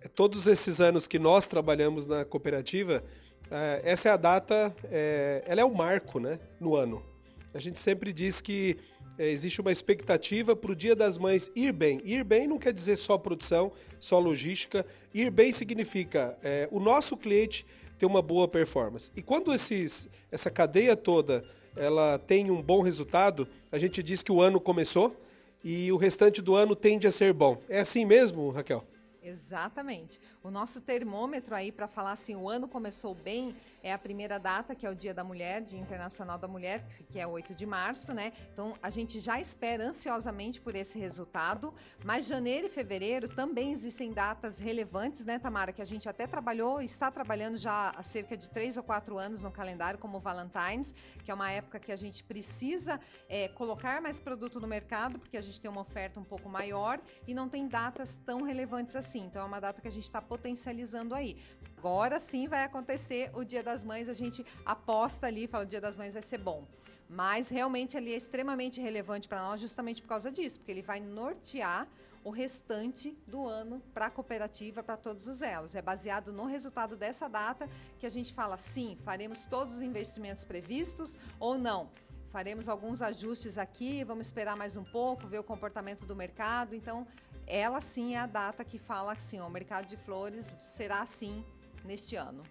É, 0.00 0.06
todos 0.06 0.46
esses 0.46 0.80
anos 0.80 1.08
que 1.08 1.18
nós 1.18 1.48
trabalhamos 1.48 2.06
na 2.06 2.24
cooperativa, 2.24 3.02
é, 3.50 3.82
essa 3.82 4.10
é 4.10 4.12
a 4.12 4.16
data, 4.16 4.72
é, 4.84 5.42
ela 5.44 5.60
é 5.60 5.64
o 5.64 5.74
marco 5.74 6.20
né, 6.20 6.38
no 6.60 6.76
ano. 6.76 7.04
A 7.52 7.58
gente 7.58 7.80
sempre 7.80 8.12
diz 8.12 8.40
que 8.40 8.78
é, 9.18 9.28
existe 9.28 9.60
uma 9.60 9.72
expectativa 9.72 10.54
para 10.54 10.70
o 10.70 10.76
Dia 10.76 10.94
das 10.94 11.18
Mães 11.18 11.50
ir 11.54 11.72
bem. 11.72 12.00
Ir 12.04 12.22
bem 12.22 12.46
não 12.46 12.58
quer 12.58 12.72
dizer 12.72 12.96
só 12.96 13.18
produção, 13.18 13.72
só 13.98 14.18
logística. 14.18 14.86
Ir 15.12 15.30
bem 15.30 15.50
significa 15.50 16.38
é, 16.42 16.68
o 16.70 16.78
nosso 16.78 17.16
cliente 17.16 17.66
ter 17.98 18.06
uma 18.06 18.22
boa 18.22 18.46
performance. 18.46 19.10
E 19.16 19.20
quando 19.20 19.52
esses, 19.52 20.08
essa 20.30 20.50
cadeia 20.50 20.96
toda 20.96 21.44
ela 21.76 22.18
tem 22.18 22.50
um 22.50 22.62
bom 22.62 22.80
resultado, 22.80 23.46
a 23.70 23.78
gente 23.78 24.02
diz 24.02 24.22
que 24.22 24.32
o 24.32 24.40
ano 24.40 24.60
começou 24.60 25.16
e 25.62 25.90
o 25.92 25.96
restante 25.96 26.40
do 26.40 26.54
ano 26.54 26.74
tende 26.74 27.06
a 27.06 27.10
ser 27.10 27.32
bom. 27.32 27.60
É 27.68 27.80
assim 27.80 28.04
mesmo, 28.04 28.50
Raquel? 28.50 28.84
Exatamente. 29.22 30.20
O 30.42 30.50
nosso 30.50 30.80
termômetro 30.80 31.54
aí 31.54 31.72
para 31.72 31.88
falar 31.88 32.12
assim, 32.12 32.36
o 32.36 32.48
ano 32.48 32.68
começou 32.68 33.14
bem, 33.14 33.54
é 33.82 33.92
a 33.92 33.98
primeira 33.98 34.38
data, 34.38 34.74
que 34.74 34.86
é 34.86 34.90
o 34.90 34.94
Dia 34.94 35.12
da 35.12 35.24
Mulher, 35.24 35.60
Dia 35.60 35.78
Internacional 35.78 36.38
da 36.38 36.46
Mulher, 36.46 36.86
que 37.10 37.18
é 37.18 37.26
8 37.26 37.54
de 37.54 37.66
março, 37.66 38.14
né? 38.14 38.32
Então 38.52 38.74
a 38.82 38.90
gente 38.90 39.18
já 39.20 39.40
espera 39.40 39.84
ansiosamente 39.84 40.60
por 40.60 40.74
esse 40.74 40.98
resultado, 40.98 41.74
mas 42.04 42.26
janeiro 42.26 42.68
e 42.68 42.70
fevereiro 42.70 43.28
também 43.28 43.72
existem 43.72 44.12
datas 44.12 44.58
relevantes, 44.58 45.24
né, 45.24 45.38
Tamara, 45.38 45.72
que 45.72 45.82
a 45.82 45.84
gente 45.84 46.08
até 46.08 46.26
trabalhou, 46.26 46.80
está 46.80 47.10
trabalhando 47.10 47.56
já 47.56 47.90
há 47.90 48.02
cerca 48.02 48.36
de 48.36 48.48
três 48.48 48.76
ou 48.76 48.82
quatro 48.82 49.18
anos 49.18 49.42
no 49.42 49.50
calendário, 49.50 49.98
como 49.98 50.18
o 50.18 50.20
Valentine's, 50.20 50.94
que 51.24 51.30
é 51.30 51.34
uma 51.34 51.50
época 51.50 51.80
que 51.80 51.90
a 51.90 51.96
gente 51.96 52.22
precisa 52.22 53.00
é, 53.28 53.48
colocar 53.48 54.00
mais 54.00 54.20
produto 54.20 54.60
no 54.60 54.68
mercado, 54.68 55.18
porque 55.18 55.36
a 55.36 55.40
gente 55.40 55.60
tem 55.60 55.70
uma 55.70 55.80
oferta 55.80 56.20
um 56.20 56.24
pouco 56.24 56.48
maior 56.48 57.00
e 57.26 57.34
não 57.34 57.48
tem 57.48 57.66
datas 57.66 58.14
tão 58.14 58.42
relevantes 58.42 58.94
assim. 58.94 59.17
Então 59.20 59.42
é 59.42 59.44
uma 59.44 59.60
data 59.60 59.80
que 59.80 59.88
a 59.88 59.92
gente 59.92 60.04
está 60.04 60.20
potencializando 60.20 61.14
aí. 61.14 61.36
Agora 61.76 62.18
sim 62.18 62.48
vai 62.48 62.64
acontecer 62.64 63.30
o 63.34 63.44
Dia 63.44 63.62
das 63.62 63.84
Mães, 63.84 64.08
a 64.08 64.12
gente 64.12 64.44
aposta 64.64 65.26
ali, 65.26 65.46
fala 65.46 65.64
o 65.64 65.66
Dia 65.66 65.80
das 65.80 65.96
Mães 65.96 66.14
vai 66.14 66.22
ser 66.22 66.38
bom. 66.38 66.66
Mas 67.08 67.48
realmente 67.48 67.96
ele 67.96 68.12
é 68.12 68.16
extremamente 68.16 68.80
relevante 68.80 69.26
para 69.28 69.40
nós 69.42 69.60
justamente 69.60 70.02
por 70.02 70.08
causa 70.08 70.30
disso, 70.30 70.58
porque 70.58 70.72
ele 70.72 70.82
vai 70.82 71.00
nortear 71.00 71.88
o 72.24 72.30
restante 72.30 73.16
do 73.26 73.46
ano 73.46 73.80
para 73.94 74.06
a 74.06 74.10
cooperativa, 74.10 74.82
para 74.82 74.96
todos 74.96 75.28
os 75.28 75.40
elos. 75.40 75.74
É 75.74 75.80
baseado 75.80 76.32
no 76.32 76.44
resultado 76.44 76.96
dessa 76.96 77.28
data 77.28 77.68
que 77.98 78.04
a 78.04 78.10
gente 78.10 78.34
fala 78.34 78.58
sim, 78.58 78.96
faremos 79.02 79.46
todos 79.46 79.76
os 79.76 79.82
investimentos 79.82 80.44
previstos 80.44 81.16
ou 81.40 81.56
não. 81.56 81.88
Faremos 82.28 82.68
alguns 82.68 83.00
ajustes 83.00 83.56
aqui, 83.56 84.04
vamos 84.04 84.26
esperar 84.26 84.54
mais 84.54 84.76
um 84.76 84.84
pouco, 84.84 85.26
ver 85.26 85.38
o 85.38 85.44
comportamento 85.44 86.04
do 86.04 86.14
mercado. 86.14 86.74
Então, 86.74 87.06
ela 87.48 87.80
sim 87.80 88.14
é 88.14 88.18
a 88.18 88.26
data 88.26 88.64
que 88.64 88.78
fala 88.78 89.12
assim, 89.12 89.40
o 89.40 89.48
mercado 89.48 89.86
de 89.86 89.96
flores 89.96 90.54
será 90.62 91.00
assim 91.00 91.44
neste 91.84 92.14
ano. 92.16 92.42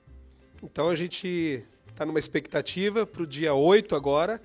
Então 0.61 0.89
a 0.89 0.95
gente 0.95 1.63
está 1.89 2.05
numa 2.05 2.19
expectativa 2.19 3.05
para 3.05 3.21
o 3.21 3.27
dia 3.27 3.53
8 3.53 3.95
agora, 3.95 4.41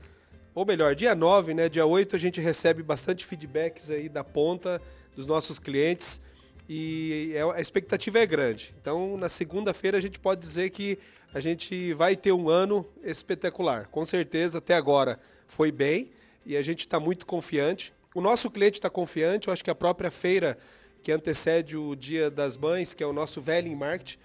ou 0.54 0.66
melhor, 0.66 0.94
dia 0.94 1.14
9, 1.14 1.54
né? 1.54 1.68
Dia 1.68 1.86
8 1.86 2.14
a 2.14 2.18
gente 2.18 2.40
recebe 2.40 2.82
bastante 2.82 3.24
feedbacks 3.24 3.90
aí 3.90 4.08
da 4.08 4.22
ponta 4.22 4.80
dos 5.16 5.26
nossos 5.26 5.58
clientes 5.58 6.20
e 6.68 7.32
é, 7.34 7.42
a 7.42 7.60
expectativa 7.60 8.18
é 8.18 8.26
grande. 8.26 8.74
Então 8.80 9.16
na 9.16 9.28
segunda-feira 9.28 9.96
a 9.96 10.00
gente 10.00 10.18
pode 10.18 10.40
dizer 10.40 10.70
que 10.70 10.98
a 11.32 11.40
gente 11.40 11.94
vai 11.94 12.14
ter 12.14 12.32
um 12.32 12.50
ano 12.50 12.86
espetacular. 13.02 13.88
Com 13.88 14.04
certeza 14.04 14.58
até 14.58 14.74
agora 14.74 15.18
foi 15.46 15.72
bem 15.72 16.10
e 16.44 16.56
a 16.56 16.62
gente 16.62 16.80
está 16.80 17.00
muito 17.00 17.24
confiante. 17.24 17.92
O 18.14 18.20
nosso 18.20 18.50
cliente 18.50 18.78
está 18.78 18.90
confiante, 18.90 19.48
eu 19.48 19.52
acho 19.52 19.64
que 19.64 19.70
a 19.70 19.74
própria 19.74 20.10
feira 20.10 20.58
que 21.02 21.10
antecede 21.10 21.76
o 21.78 21.96
Dia 21.96 22.30
das 22.30 22.56
Mães, 22.58 22.92
que 22.92 23.02
é 23.02 23.06
o 23.06 23.12
nosso 23.12 23.40
Velling 23.40 23.74
Market, 23.74 24.18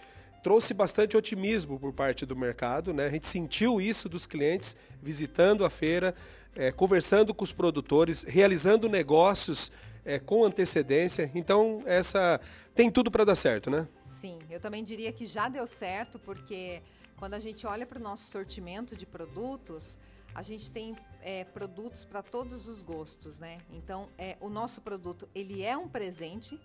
trouxe 0.43 0.73
bastante 0.73 1.15
otimismo 1.15 1.79
por 1.79 1.93
parte 1.93 2.25
do 2.25 2.35
mercado. 2.35 2.93
Né? 2.93 3.05
A 3.05 3.09
gente 3.09 3.25
sentiu 3.25 3.79
isso 3.79 4.09
dos 4.09 4.27
clientes 4.27 4.75
visitando 5.01 5.63
a 5.63 5.69
feira, 5.69 6.13
é, 6.53 6.69
conversando 6.69 7.33
com 7.33 7.45
os 7.45 7.53
produtores, 7.53 8.23
realizando 8.23 8.89
negócios 8.89 9.71
é, 10.03 10.19
com 10.19 10.43
antecedência. 10.43 11.31
Então, 11.33 11.81
essa 11.85 12.41
tem 12.75 12.91
tudo 12.91 13.09
para 13.09 13.23
dar 13.23 13.35
certo, 13.35 13.69
né? 13.69 13.87
Sim, 14.01 14.39
eu 14.49 14.59
também 14.59 14.83
diria 14.83 15.13
que 15.13 15.25
já 15.25 15.47
deu 15.47 15.65
certo, 15.65 16.19
porque 16.19 16.81
quando 17.17 17.35
a 17.35 17.39
gente 17.39 17.65
olha 17.65 17.85
para 17.85 17.99
o 17.99 18.01
nosso 18.01 18.29
sortimento 18.29 18.95
de 18.97 19.05
produtos, 19.05 19.97
a 20.37 20.43
gente 20.43 20.71
tem 20.71 20.95
é, 21.23 21.43
produtos 21.45 22.05
para 22.05 22.21
todos 22.21 22.67
os 22.67 22.83
gostos, 22.83 23.39
né? 23.39 23.57
Então, 23.71 24.07
é, 24.19 24.37
o 24.39 24.49
nosso 24.49 24.83
produto 24.83 25.27
ele 25.33 25.63
é 25.63 25.75
um 25.75 25.89
presente, 25.89 26.61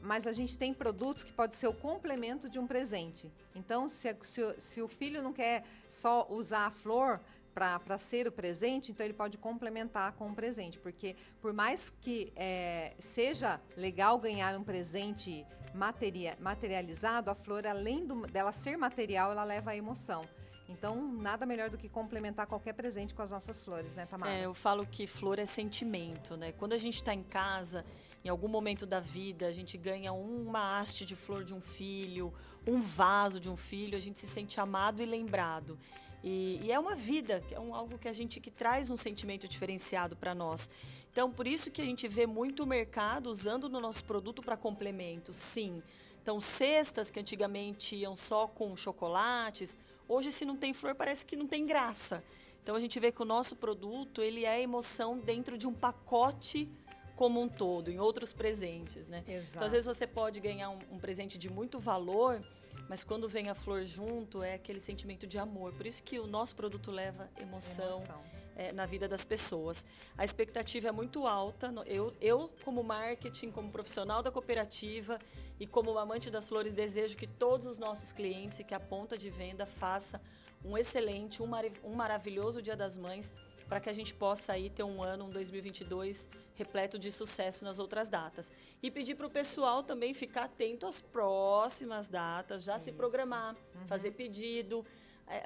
mas 0.00 0.28
a 0.28 0.32
gente 0.32 0.56
tem 0.56 0.72
produtos 0.72 1.24
que 1.24 1.32
pode 1.32 1.56
ser 1.56 1.66
o 1.66 1.74
complemento 1.74 2.48
de 2.48 2.60
um 2.60 2.68
presente. 2.68 3.28
Então, 3.52 3.88
se, 3.88 4.16
se, 4.22 4.60
se 4.60 4.80
o 4.80 4.86
filho 4.86 5.24
não 5.24 5.32
quer 5.32 5.64
só 5.88 6.24
usar 6.30 6.66
a 6.66 6.70
flor 6.70 7.20
para 7.52 7.98
ser 7.98 8.28
o 8.28 8.32
presente, 8.32 8.92
então 8.92 9.04
ele 9.04 9.12
pode 9.12 9.36
complementar 9.38 10.12
com 10.12 10.28
um 10.28 10.34
presente, 10.34 10.78
porque 10.78 11.16
por 11.42 11.52
mais 11.52 11.92
que 12.00 12.32
é, 12.36 12.94
seja 12.96 13.60
legal 13.76 14.20
ganhar 14.20 14.56
um 14.56 14.62
presente 14.62 15.44
materia, 15.74 16.38
materializado, 16.40 17.28
a 17.28 17.34
flor, 17.34 17.66
além 17.66 18.06
do, 18.06 18.24
dela 18.28 18.52
ser 18.52 18.78
material, 18.78 19.32
ela 19.32 19.42
leva 19.42 19.72
a 19.72 19.76
emoção. 19.76 20.24
Então, 20.70 21.12
nada 21.12 21.44
melhor 21.44 21.68
do 21.68 21.76
que 21.76 21.88
complementar 21.88 22.46
qualquer 22.46 22.72
presente 22.74 23.12
com 23.12 23.22
as 23.22 23.30
nossas 23.30 23.62
flores, 23.64 23.96
né, 23.96 24.06
Tamara? 24.06 24.32
É, 24.32 24.44
eu 24.44 24.54
falo 24.54 24.86
que 24.86 25.06
flor 25.06 25.38
é 25.38 25.44
sentimento, 25.44 26.36
né? 26.36 26.52
Quando 26.52 26.72
a 26.72 26.78
gente 26.78 26.94
está 26.94 27.12
em 27.12 27.24
casa, 27.24 27.84
em 28.24 28.28
algum 28.28 28.48
momento 28.48 28.86
da 28.86 29.00
vida, 29.00 29.46
a 29.46 29.52
gente 29.52 29.76
ganha 29.76 30.12
uma 30.12 30.78
haste 30.78 31.04
de 31.04 31.16
flor 31.16 31.42
de 31.42 31.54
um 31.54 31.60
filho, 31.60 32.32
um 32.66 32.80
vaso 32.80 33.40
de 33.40 33.50
um 33.50 33.56
filho, 33.56 33.96
a 33.96 34.00
gente 34.00 34.18
se 34.18 34.26
sente 34.26 34.60
amado 34.60 35.02
e 35.02 35.06
lembrado. 35.06 35.78
E, 36.22 36.60
e 36.62 36.70
é 36.70 36.78
uma 36.78 36.94
vida, 36.94 37.42
é 37.50 37.58
um, 37.58 37.74
algo 37.74 37.98
que 37.98 38.06
a 38.06 38.12
gente 38.12 38.40
que 38.40 38.50
traz 38.50 38.90
um 38.90 38.96
sentimento 38.96 39.48
diferenciado 39.48 40.14
para 40.14 40.34
nós. 40.34 40.70
Então, 41.10 41.30
por 41.30 41.46
isso 41.46 41.70
que 41.70 41.82
a 41.82 41.84
gente 41.84 42.06
vê 42.06 42.26
muito 42.26 42.62
o 42.62 42.66
mercado 42.66 43.28
usando 43.28 43.68
no 43.68 43.80
nosso 43.80 44.04
produto 44.04 44.42
para 44.42 44.56
complemento, 44.56 45.32
sim. 45.32 45.82
Então, 46.22 46.40
cestas 46.40 47.10
que 47.10 47.18
antigamente 47.18 47.96
iam 47.96 48.14
só 48.14 48.46
com 48.46 48.76
chocolates, 48.76 49.78
hoje 50.10 50.32
se 50.32 50.44
não 50.44 50.56
tem 50.56 50.74
flor 50.74 50.94
parece 50.94 51.24
que 51.24 51.36
não 51.36 51.46
tem 51.46 51.64
graça. 51.64 52.22
Então 52.62 52.74
a 52.76 52.80
gente 52.80 52.98
vê 53.00 53.10
que 53.10 53.22
o 53.22 53.24
nosso 53.24 53.56
produto 53.56 54.20
ele 54.20 54.44
é 54.44 54.60
emoção 54.60 55.18
dentro 55.18 55.56
de 55.56 55.66
um 55.66 55.72
pacote 55.72 56.68
como 57.16 57.40
um 57.40 57.48
todo, 57.48 57.90
em 57.90 57.98
outros 57.98 58.32
presentes, 58.32 59.08
né? 59.08 59.22
Exato. 59.26 59.50
Então 59.54 59.66
às 59.66 59.72
vezes 59.72 59.86
você 59.86 60.06
pode 60.06 60.40
ganhar 60.40 60.70
um, 60.70 60.78
um 60.92 60.98
presente 60.98 61.38
de 61.38 61.48
muito 61.48 61.78
valor, 61.78 62.42
mas 62.88 63.04
quando 63.04 63.28
vem 63.28 63.48
a 63.48 63.54
flor 63.54 63.84
junto 63.84 64.42
é 64.42 64.54
aquele 64.54 64.80
sentimento 64.80 65.26
de 65.26 65.38
amor. 65.38 65.72
Por 65.72 65.86
isso 65.86 66.02
que 66.02 66.18
o 66.18 66.26
nosso 66.26 66.56
produto 66.56 66.90
leva 66.90 67.30
emoção. 67.38 68.00
Emoção 68.00 68.39
é, 68.60 68.72
na 68.72 68.84
vida 68.84 69.08
das 69.08 69.24
pessoas. 69.24 69.86
A 70.18 70.22
expectativa 70.22 70.88
é 70.88 70.92
muito 70.92 71.26
alta. 71.26 71.72
Eu, 71.86 72.12
eu, 72.20 72.50
como 72.62 72.82
marketing, 72.84 73.50
como 73.50 73.72
profissional 73.72 74.22
da 74.22 74.30
cooperativa 74.30 75.18
e 75.58 75.66
como 75.66 75.98
amante 75.98 76.30
das 76.30 76.46
flores, 76.46 76.74
desejo 76.74 77.16
que 77.16 77.26
todos 77.26 77.66
os 77.66 77.78
nossos 77.78 78.12
clientes 78.12 78.58
e 78.58 78.64
que 78.64 78.74
a 78.74 78.80
ponta 78.80 79.16
de 79.16 79.30
venda 79.30 79.64
faça 79.64 80.20
um 80.62 80.76
excelente, 80.76 81.42
um, 81.42 81.46
mar, 81.46 81.64
um 81.82 81.94
maravilhoso 81.94 82.60
Dia 82.60 82.76
das 82.76 82.98
Mães 82.98 83.32
para 83.66 83.80
que 83.80 83.88
a 83.88 83.92
gente 83.92 84.12
possa 84.12 84.52
aí 84.52 84.68
ter 84.68 84.82
um 84.82 85.02
ano, 85.02 85.24
um 85.26 85.30
2022 85.30 86.28
repleto 86.54 86.98
de 86.98 87.10
sucesso 87.10 87.64
nas 87.64 87.78
outras 87.78 88.10
datas. 88.10 88.52
E 88.82 88.90
pedir 88.90 89.14
para 89.14 89.26
o 89.26 89.30
pessoal 89.30 89.82
também 89.82 90.12
ficar 90.12 90.44
atento 90.44 90.86
às 90.86 91.00
próximas 91.00 92.08
datas, 92.08 92.64
já 92.64 92.76
Isso. 92.76 92.86
se 92.86 92.92
programar, 92.92 93.54
uhum. 93.54 93.86
fazer 93.86 94.10
pedido 94.10 94.84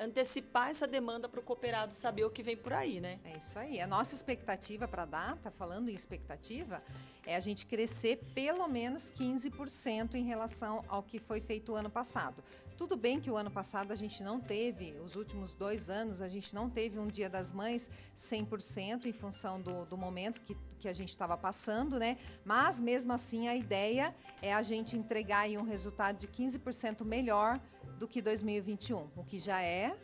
antecipar 0.00 0.70
essa 0.70 0.86
demanda 0.86 1.28
para 1.28 1.40
o 1.40 1.42
cooperado 1.42 1.92
saber 1.92 2.24
o 2.24 2.30
que 2.30 2.42
vem 2.42 2.56
por 2.56 2.72
aí, 2.72 3.00
né? 3.00 3.20
É 3.24 3.36
isso 3.36 3.58
aí. 3.58 3.80
A 3.80 3.86
nossa 3.86 4.14
expectativa 4.14 4.88
para 4.88 5.02
a 5.02 5.06
data, 5.06 5.50
falando 5.50 5.88
em 5.88 5.94
expectativa, 5.94 6.82
é 7.26 7.36
a 7.36 7.40
gente 7.40 7.66
crescer 7.66 8.16
pelo 8.34 8.66
menos 8.66 9.10
15% 9.10 10.14
em 10.14 10.24
relação 10.24 10.84
ao 10.88 11.02
que 11.02 11.18
foi 11.18 11.40
feito 11.40 11.72
o 11.72 11.74
ano 11.74 11.90
passado. 11.90 12.42
Tudo 12.76 12.96
bem 12.96 13.20
que 13.20 13.30
o 13.30 13.36
ano 13.36 13.50
passado 13.50 13.92
a 13.92 13.94
gente 13.94 14.20
não 14.22 14.40
teve, 14.40 14.96
os 15.04 15.14
últimos 15.14 15.54
dois 15.54 15.88
anos, 15.88 16.20
a 16.20 16.26
gente 16.26 16.52
não 16.52 16.68
teve 16.68 16.98
um 16.98 17.06
Dia 17.06 17.30
das 17.30 17.52
Mães 17.52 17.88
100% 18.16 19.06
em 19.06 19.12
função 19.12 19.60
do, 19.60 19.84
do 19.84 19.96
momento 19.96 20.40
que, 20.40 20.56
que 20.80 20.88
a 20.88 20.92
gente 20.92 21.10
estava 21.10 21.36
passando, 21.36 22.00
né? 22.00 22.18
Mas 22.44 22.80
mesmo 22.80 23.12
assim 23.12 23.46
a 23.46 23.54
ideia 23.54 24.14
é 24.42 24.52
a 24.52 24.60
gente 24.60 24.96
entregar 24.96 25.40
aí 25.40 25.56
um 25.56 25.62
resultado 25.62 26.18
de 26.18 26.26
15% 26.26 27.04
melhor 27.04 27.60
do 27.98 28.08
que 28.08 28.20
2021, 28.20 29.08
o 29.16 29.24
que 29.24 29.38
já 29.38 29.62
é 29.62 29.96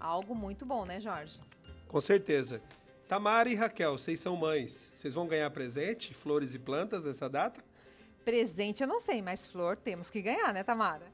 algo 0.00 0.34
muito 0.34 0.64
bom, 0.66 0.84
né, 0.84 1.00
Jorge? 1.00 1.40
Com 1.88 2.00
certeza. 2.00 2.62
Tamara 3.06 3.48
e 3.48 3.54
Raquel, 3.54 3.98
vocês 3.98 4.18
são 4.18 4.34
mães. 4.36 4.92
Vocês 4.94 5.14
vão 5.14 5.26
ganhar 5.26 5.48
presente, 5.50 6.14
flores 6.14 6.54
e 6.54 6.58
plantas 6.58 7.04
nessa 7.04 7.28
data? 7.28 7.62
Presente 8.24 8.82
eu 8.82 8.88
não 8.88 8.98
sei, 8.98 9.20
mas 9.20 9.46
flor 9.46 9.76
temos 9.76 10.10
que 10.10 10.22
ganhar, 10.22 10.52
né, 10.52 10.64
Tamara? 10.64 11.13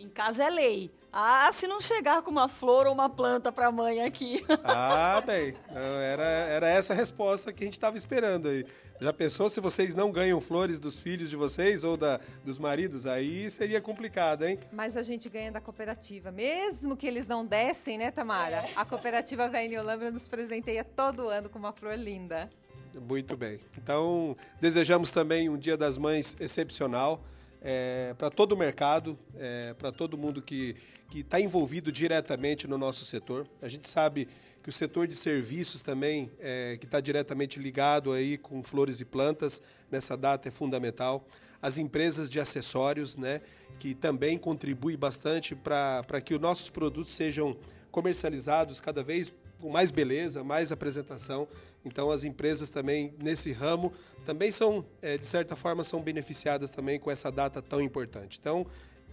Em 0.00 0.08
casa 0.08 0.44
é 0.44 0.48
lei. 0.48 0.90
Ah, 1.12 1.50
se 1.52 1.66
não 1.66 1.78
chegar 1.78 2.22
com 2.22 2.30
uma 2.30 2.48
flor 2.48 2.86
ou 2.86 2.94
uma 2.94 3.10
planta 3.10 3.52
para 3.52 3.66
a 3.66 3.72
mãe 3.72 4.02
aqui. 4.02 4.42
Ah, 4.64 5.20
bem. 5.20 5.54
Era, 5.68 6.22
era 6.24 6.68
essa 6.68 6.94
a 6.94 6.96
resposta 6.96 7.52
que 7.52 7.64
a 7.64 7.66
gente 7.66 7.74
estava 7.74 7.98
esperando 7.98 8.48
aí. 8.48 8.64
Já 8.98 9.12
pensou 9.12 9.50
se 9.50 9.60
vocês 9.60 9.94
não 9.94 10.10
ganham 10.10 10.40
flores 10.40 10.78
dos 10.78 11.00
filhos 11.00 11.28
de 11.28 11.36
vocês 11.36 11.84
ou 11.84 11.98
da, 11.98 12.18
dos 12.44 12.58
maridos? 12.58 13.06
Aí 13.06 13.50
seria 13.50 13.80
complicado, 13.80 14.46
hein? 14.46 14.58
Mas 14.72 14.96
a 14.96 15.02
gente 15.02 15.28
ganha 15.28 15.52
da 15.52 15.60
cooperativa. 15.60 16.30
Mesmo 16.30 16.96
que 16.96 17.06
eles 17.06 17.26
não 17.26 17.44
dessem, 17.44 17.98
né, 17.98 18.10
Tamara? 18.10 18.66
A 18.74 18.84
cooperativa 18.86 19.48
Velha 19.48 19.82
Olambra 19.82 20.10
nos 20.10 20.26
presenteia 20.28 20.82
todo 20.82 21.28
ano 21.28 21.50
com 21.50 21.58
uma 21.58 21.72
flor 21.72 21.98
linda. 21.98 22.48
Muito 22.94 23.36
bem. 23.36 23.58
Então, 23.76 24.34
desejamos 24.60 25.10
também 25.10 25.50
um 25.50 25.58
Dia 25.58 25.76
das 25.76 25.98
Mães 25.98 26.36
excepcional 26.40 27.22
é, 27.62 28.14
para 28.16 28.30
todo 28.30 28.52
o 28.52 28.56
mercado, 28.56 29.18
é, 29.36 29.74
para 29.74 29.92
todo 29.92 30.16
mundo 30.16 30.40
que 30.40 30.76
está 31.14 31.40
envolvido 31.40 31.92
diretamente 31.92 32.66
no 32.66 32.78
nosso 32.78 33.04
setor. 33.04 33.46
A 33.60 33.68
gente 33.68 33.88
sabe 33.88 34.28
que 34.62 34.68
o 34.68 34.72
setor 34.72 35.06
de 35.06 35.14
serviços 35.14 35.82
também, 35.82 36.30
é, 36.38 36.76
que 36.78 36.86
está 36.86 37.00
diretamente 37.00 37.58
ligado 37.58 38.12
aí 38.12 38.36
com 38.36 38.62
flores 38.62 39.00
e 39.00 39.04
plantas, 39.04 39.62
nessa 39.90 40.16
data 40.16 40.48
é 40.48 40.50
fundamental. 40.50 41.26
As 41.62 41.78
empresas 41.78 42.28
de 42.30 42.40
acessórios, 42.40 43.16
né, 43.16 43.40
que 43.78 43.94
também 43.94 44.38
contribuem 44.38 44.96
bastante 44.96 45.54
para 45.54 46.20
que 46.24 46.34
os 46.34 46.40
nossos 46.40 46.70
produtos 46.70 47.12
sejam 47.12 47.56
comercializados 47.90 48.80
cada 48.80 49.02
vez 49.02 49.32
com 49.60 49.70
mais 49.70 49.90
beleza, 49.90 50.42
mais 50.42 50.72
apresentação. 50.72 51.46
Então 51.84 52.10
as 52.10 52.24
empresas 52.24 52.70
também 52.70 53.14
nesse 53.18 53.52
ramo 53.52 53.92
também 54.24 54.50
são, 54.50 54.84
é, 55.00 55.18
de 55.18 55.26
certa 55.26 55.56
forma, 55.56 55.84
são 55.84 56.00
beneficiadas 56.00 56.70
também 56.70 56.98
com 56.98 57.10
essa 57.10 57.30
data 57.30 57.60
tão 57.60 57.80
importante. 57.80 58.38
Então 58.40 58.66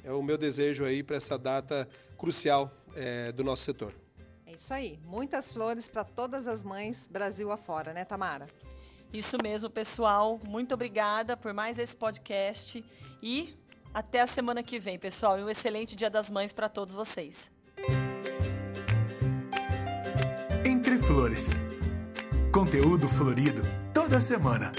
é 0.04 0.12
o 0.12 0.22
meu 0.22 0.38
desejo 0.38 0.86
aí 0.86 1.04
para 1.04 1.18
essa 1.18 1.38
data 1.38 1.88
crucial 2.18 2.72
é, 2.96 3.32
do 3.32 3.44
nosso 3.44 3.64
setor. 3.64 3.94
É 4.46 4.56
isso 4.56 4.74
aí. 4.74 5.00
Muitas 5.06 5.52
flores 5.52 5.88
para 5.88 6.04
todas 6.04 6.48
as 6.48 6.64
mães 6.64 7.08
Brasil 7.08 7.52
afora, 7.52 7.94
né, 7.94 8.06
Tamara? 8.06 8.48
Isso 9.12 9.38
mesmo, 9.42 9.70
pessoal. 9.70 10.40
Muito 10.48 10.74
obrigada 10.74 11.38
por 11.38 11.54
mais 11.54 11.80
esse 11.80 11.96
podcast 11.96 12.84
e 13.22 13.56
até 13.94 14.22
a 14.22 14.28
semana 14.28 14.62
que 14.62 14.80
vem, 14.80 15.00
pessoal. 15.00 15.40
E 15.40 15.44
um 15.44 15.50
excelente 15.50 15.96
Dia 15.96 16.10
das 16.10 16.30
Mães 16.30 16.54
para 16.54 16.70
todos 16.70 16.94
vocês. 16.94 17.52
Entre 20.88 21.06
Flores. 21.06 21.50
Conteúdo 22.50 23.10
florido 23.10 23.62
toda 23.94 24.22
semana. 24.22 24.72